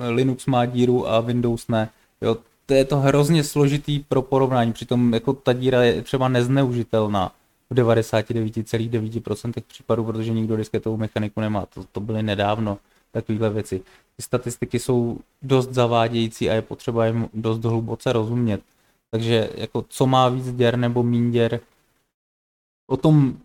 Linux 0.09 0.45
má 0.45 0.65
díru 0.65 1.09
a 1.09 1.19
Windows 1.19 1.67
ne. 1.67 1.89
Jo, 2.21 2.37
to 2.65 2.73
je 2.73 2.85
to 2.85 2.97
hrozně 2.97 3.43
složitý 3.43 3.99
pro 3.99 4.21
porovnání, 4.21 4.73
přitom 4.73 5.13
jako 5.13 5.33
ta 5.33 5.53
díra 5.53 5.83
je 5.83 6.01
třeba 6.01 6.27
nezneužitelná 6.27 7.31
v 7.69 7.73
99,9% 7.73 9.63
případů, 9.67 10.03
protože 10.03 10.33
nikdo 10.33 10.57
disketovou 10.57 10.97
mechaniku 10.97 11.41
nemá. 11.41 11.65
To, 11.65 11.83
to 11.91 11.99
byly 11.99 12.23
nedávno 12.23 12.77
takovéhle 13.11 13.49
věci. 13.49 13.81
Ty 14.15 14.23
statistiky 14.23 14.79
jsou 14.79 15.17
dost 15.41 15.69
zavádějící 15.69 16.49
a 16.49 16.53
je 16.53 16.61
potřeba 16.61 17.05
jim 17.05 17.29
dost 17.33 17.63
hluboce 17.63 18.13
rozumět. 18.13 18.61
Takže 19.11 19.49
jako 19.55 19.85
co 19.89 20.07
má 20.07 20.29
víc 20.29 20.53
děr 20.53 20.77
nebo 20.77 21.03
mín 21.03 21.31
děr, 21.31 21.59
o 22.89 22.97
tom 22.97 23.37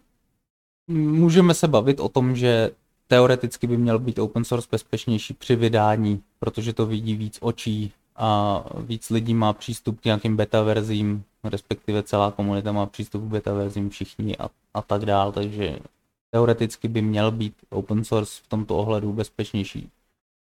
můžeme 0.90 1.54
se 1.54 1.68
bavit 1.68 2.00
o 2.00 2.08
tom, 2.08 2.36
že 2.36 2.70
teoreticky 3.12 3.66
by 3.66 3.76
měl 3.76 3.98
být 3.98 4.18
open 4.18 4.44
source 4.44 4.68
bezpečnější 4.70 5.34
při 5.34 5.56
vydání, 5.56 6.22
protože 6.38 6.72
to 6.72 6.86
vidí 6.86 7.14
víc 7.14 7.38
očí 7.40 7.92
a 8.16 8.64
víc 8.76 9.10
lidí 9.10 9.34
má 9.34 9.52
přístup 9.52 10.00
k 10.00 10.04
nějakým 10.04 10.36
beta 10.36 10.62
verzím, 10.62 11.24
respektive 11.44 12.02
celá 12.02 12.30
komunita 12.30 12.72
má 12.72 12.86
přístup 12.86 13.22
k 13.22 13.26
beta 13.26 13.52
verzím 13.52 13.90
všichni 13.90 14.36
a, 14.36 14.48
a 14.74 14.82
tak 14.82 15.04
dál, 15.04 15.32
takže 15.32 15.78
teoreticky 16.30 16.88
by 16.88 17.02
měl 17.02 17.30
být 17.30 17.54
open 17.70 18.04
source 18.04 18.40
v 18.44 18.48
tomto 18.48 18.76
ohledu 18.76 19.12
bezpečnější. 19.12 19.90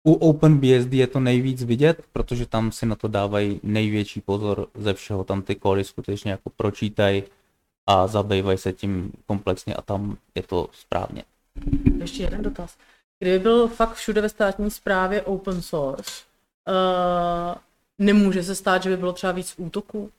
U 0.06 0.12
OpenBSD 0.12 0.92
je 0.92 1.06
to 1.06 1.20
nejvíc 1.20 1.62
vidět, 1.64 2.04
protože 2.12 2.46
tam 2.46 2.72
si 2.72 2.86
na 2.86 2.96
to 2.96 3.08
dávají 3.08 3.60
největší 3.62 4.20
pozor 4.20 4.68
ze 4.74 4.94
všeho, 4.94 5.24
tam 5.24 5.42
ty 5.42 5.54
kódy 5.54 5.84
skutečně 5.84 6.30
jako 6.30 6.50
pročítají 6.56 7.22
a 7.86 8.06
zabývají 8.06 8.58
se 8.58 8.72
tím 8.72 9.12
komplexně 9.26 9.74
a 9.74 9.82
tam 9.82 10.16
je 10.34 10.42
to 10.42 10.68
správně. 10.72 11.24
Ještě 12.00 12.22
jeden 12.22 12.42
dotaz. 12.42 12.76
kdyby 13.18 13.38
byl 13.38 13.68
fakt 13.68 13.94
všude 13.94 14.20
ve 14.20 14.28
státní 14.28 14.70
správě 14.70 15.22
open 15.22 15.62
source, 15.62 16.24
uh, 16.68 17.54
nemůže 17.98 18.42
se 18.42 18.54
stát, 18.54 18.82
že 18.82 18.90
by 18.90 18.96
bylo 18.96 19.12
třeba 19.12 19.32
víc 19.32 19.54
útoků. 19.56 19.98
Uh, 20.00 20.10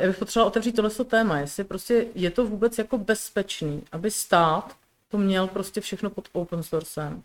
já 0.00 0.06
bych 0.06 0.18
potřebovala 0.18 0.48
otevřít 0.48 0.76
tohle 0.76 0.90
téma, 0.90 1.38
jestli 1.38 1.64
prostě 1.64 2.06
je 2.14 2.30
to 2.30 2.46
vůbec 2.46 2.78
jako 2.78 2.98
bezpečný, 2.98 3.82
aby 3.92 4.10
stát 4.10 4.76
to 5.08 5.18
měl 5.18 5.46
prostě 5.46 5.80
všechno 5.80 6.10
pod 6.10 6.28
open 6.32 6.62
sourcem. 6.62 7.22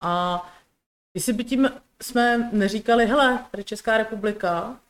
A 0.00 0.42
jestli 1.14 1.32
by 1.32 1.44
tím 1.44 1.70
jsme 2.02 2.50
neříkali, 2.52 3.06
hele, 3.06 3.44
tady 3.50 3.64
Česká 3.64 3.98
republika 3.98 4.80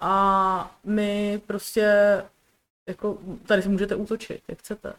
a 0.00 0.76
my 0.84 1.42
prostě 1.46 1.84
jako 2.88 3.18
tady 3.46 3.62
si 3.62 3.68
můžete 3.68 3.94
útočit, 3.94 4.42
jak 4.48 4.58
chcete. 4.58 4.92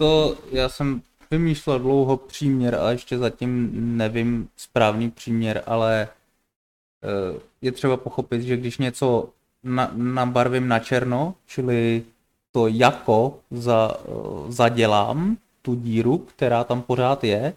To 0.00 0.36
já 0.52 0.68
jsem 0.68 1.02
vymýšlel 1.30 1.78
dlouho 1.78 2.16
příměr 2.16 2.74
a 2.74 2.90
ještě 2.90 3.18
zatím 3.18 3.70
nevím 3.96 4.48
správný 4.56 5.10
příměr, 5.10 5.62
ale 5.66 6.08
eh, 7.02 7.40
je 7.62 7.72
třeba 7.72 7.96
pochopit, 7.96 8.42
že 8.42 8.56
když 8.56 8.78
něco 8.78 9.28
na, 9.62 9.90
nabarvím 9.94 10.68
na 10.68 10.78
černo, 10.78 11.34
čili 11.46 12.04
to 12.52 12.66
jako 12.66 13.38
za, 13.50 13.96
eh, 13.98 14.52
zadělám, 14.52 15.36
tu 15.62 15.74
díru, 15.74 16.18
která 16.18 16.64
tam 16.64 16.82
pořád 16.82 17.24
je, 17.24 17.54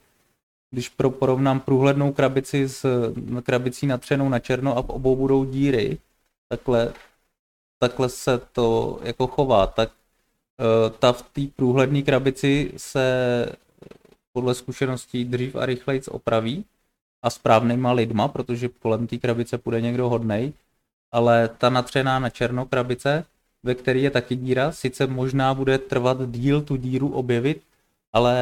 když 0.72 0.90
pro, 0.90 1.10
porovnám 1.10 1.60
průhlednou 1.60 2.14
krabici 2.14 2.70
s 2.70 3.14
krabicí 3.44 3.88
natřenou 3.88 4.30
na 4.30 4.40
černo 4.40 4.78
a 4.78 4.82
v 4.82 4.90
obou 4.90 5.16
budou 5.16 5.46
díry, 5.46 5.98
takhle, 6.50 6.94
takhle 7.80 8.10
se 8.10 8.38
to 8.38 9.00
jako 9.04 9.28
chová, 9.28 9.68
tak 9.68 9.92
ta 11.00 11.14
v 11.14 11.22
té 11.22 11.42
průhledné 11.56 12.02
krabici 12.02 12.72
se 12.78 13.06
podle 14.34 14.56
zkušeností 14.56 15.26
dřív 15.26 15.56
a 15.56 15.66
rychleji 15.66 16.02
opraví 16.10 16.66
a 17.24 17.30
správnýma 17.30 17.92
lidma, 17.92 18.28
protože 18.28 18.70
kolem 18.80 19.08
té 19.08 19.18
krabice 19.18 19.58
půjde 19.58 19.82
někdo 19.82 20.10
hodnej, 20.10 20.54
ale 21.12 21.50
ta 21.58 21.70
natřená 21.70 22.20
na 22.20 22.30
černo 22.30 22.66
krabice, 22.66 23.26
ve 23.64 23.76
které 23.76 24.00
je 24.00 24.12
taky 24.12 24.36
díra, 24.36 24.72
sice 24.72 25.08
možná 25.08 25.54
bude 25.54 25.78
trvat 25.78 26.18
díl 26.32 26.62
tu 26.62 26.76
díru 26.76 27.10
objevit, 27.10 27.62
ale 28.14 28.36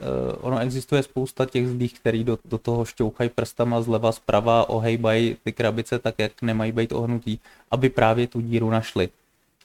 uh, 0.00 0.38
ono 0.40 0.58
existuje 0.58 1.02
spousta 1.02 1.46
těch 1.46 1.68
zlých, 1.68 2.00
který 2.00 2.24
do, 2.24 2.38
do 2.44 2.58
toho 2.58 2.84
šťouchají 2.84 3.30
prstama 3.30 3.82
zleva 3.82 4.12
zprava, 4.12 4.68
ohejbají 4.68 5.36
ty 5.44 5.52
krabice 5.52 5.98
tak, 5.98 6.14
jak 6.18 6.42
nemají 6.42 6.72
být 6.72 6.92
ohnutý, 6.92 7.38
aby 7.70 7.88
právě 7.88 8.26
tu 8.26 8.40
díru 8.40 8.70
našli. 8.70 9.08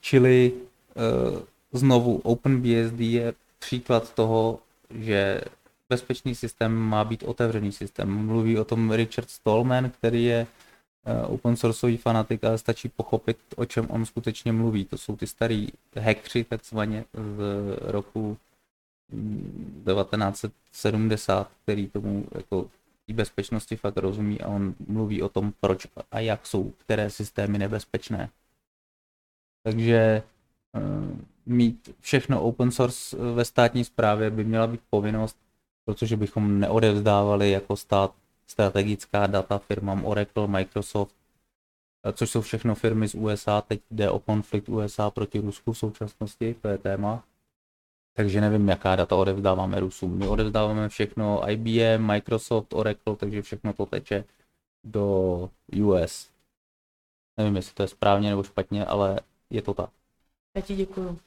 Čili 0.02 0.52
uh, 0.52 1.40
znovu 1.74 2.18
OpenBSD 2.18 3.00
je 3.00 3.34
příklad 3.60 4.14
toho, 4.14 4.60
že 4.90 5.42
bezpečný 5.90 6.36
systém 6.36 6.76
má 6.76 7.04
být 7.04 7.24
otevřený 7.24 7.72
systém. 7.72 8.26
Mluví 8.26 8.58
o 8.60 8.66
tom 8.66 8.92
Richard 8.92 9.30
Stallman, 9.30 9.90
který 9.90 10.24
je 10.24 10.48
uh, 10.48 11.34
open 11.34 11.56
sourceový 11.56 11.98
fanatik, 11.98 12.44
ale 12.44 12.58
stačí 12.58 12.90
pochopit, 12.90 13.38
o 13.56 13.66
čem 13.66 13.88
on 13.90 14.06
skutečně 14.06 14.52
mluví. 14.52 14.86
To 14.86 14.98
jsou 14.98 15.16
ty 15.16 15.28
starý 15.28 15.68
hackři, 16.00 16.44
takzvaně 16.44 17.06
z 17.14 17.40
roku 17.82 18.38
1970, 19.86 21.52
který 21.64 21.88
tomu 21.88 22.26
jako 22.36 22.70
bezpečnosti 23.14 23.76
fakt 23.76 23.98
rozumí 23.98 24.42
a 24.42 24.48
on 24.48 24.76
mluví 24.88 25.22
o 25.22 25.30
tom, 25.30 25.54
proč 25.60 25.88
a 26.12 26.20
jak 26.20 26.48
jsou 26.48 26.72
které 26.72 27.10
systémy 27.10 27.58
nebezpečné. 27.58 28.30
Takže 29.64 30.24
uh, 30.76 31.18
mít 31.46 31.96
všechno 32.00 32.42
open 32.42 32.72
source 32.72 33.18
ve 33.18 33.46
státní 33.46 33.84
správě 33.84 34.30
by 34.30 34.44
měla 34.44 34.68
být 34.68 34.82
povinnost, 34.90 35.38
protože 35.86 36.18
bychom 36.18 36.60
neodevzdávali 36.60 37.52
jako 37.52 37.76
stát 37.76 38.14
strategická 38.48 39.28
data 39.28 39.58
firmám 39.58 40.06
Oracle, 40.06 40.48
Microsoft, 40.48 41.16
což 42.14 42.30
jsou 42.30 42.42
všechno 42.42 42.76
firmy 42.76 43.08
z 43.08 43.16
USA. 43.16 43.62
Teď 43.62 43.82
jde 43.92 44.10
o 44.10 44.20
konflikt 44.20 44.70
USA 44.70 45.10
proti 45.10 45.40
Rusku 45.40 45.74
v 45.74 45.78
současnosti, 45.78 46.56
to 46.62 46.68
je 46.68 46.78
téma. 46.78 47.24
Takže 48.16 48.42
nevím, 48.42 48.70
jaká 48.70 48.96
data 48.96 49.16
odevzdáváme 49.16 49.80
Rusům. 49.80 50.18
My 50.18 50.28
odevzdáváme 50.28 50.90
všechno 50.90 51.50
IBM, 51.50 52.06
Microsoft, 52.06 52.74
Oracle, 52.74 53.16
takže 53.16 53.42
všechno 53.42 53.74
to 53.74 53.86
teče 53.86 54.24
do 54.84 55.50
US. 55.86 56.30
Nevím, 57.38 57.56
jestli 57.56 57.74
to 57.74 57.84
je 57.84 57.88
správně 57.88 58.30
nebo 58.30 58.44
špatně, 58.44 58.86
ale 58.86 59.20
je 59.50 59.62
to 59.62 59.74
tak. 59.74 59.90
Já 60.56 60.62
ti 60.62 60.76
děkuju. 60.76 61.20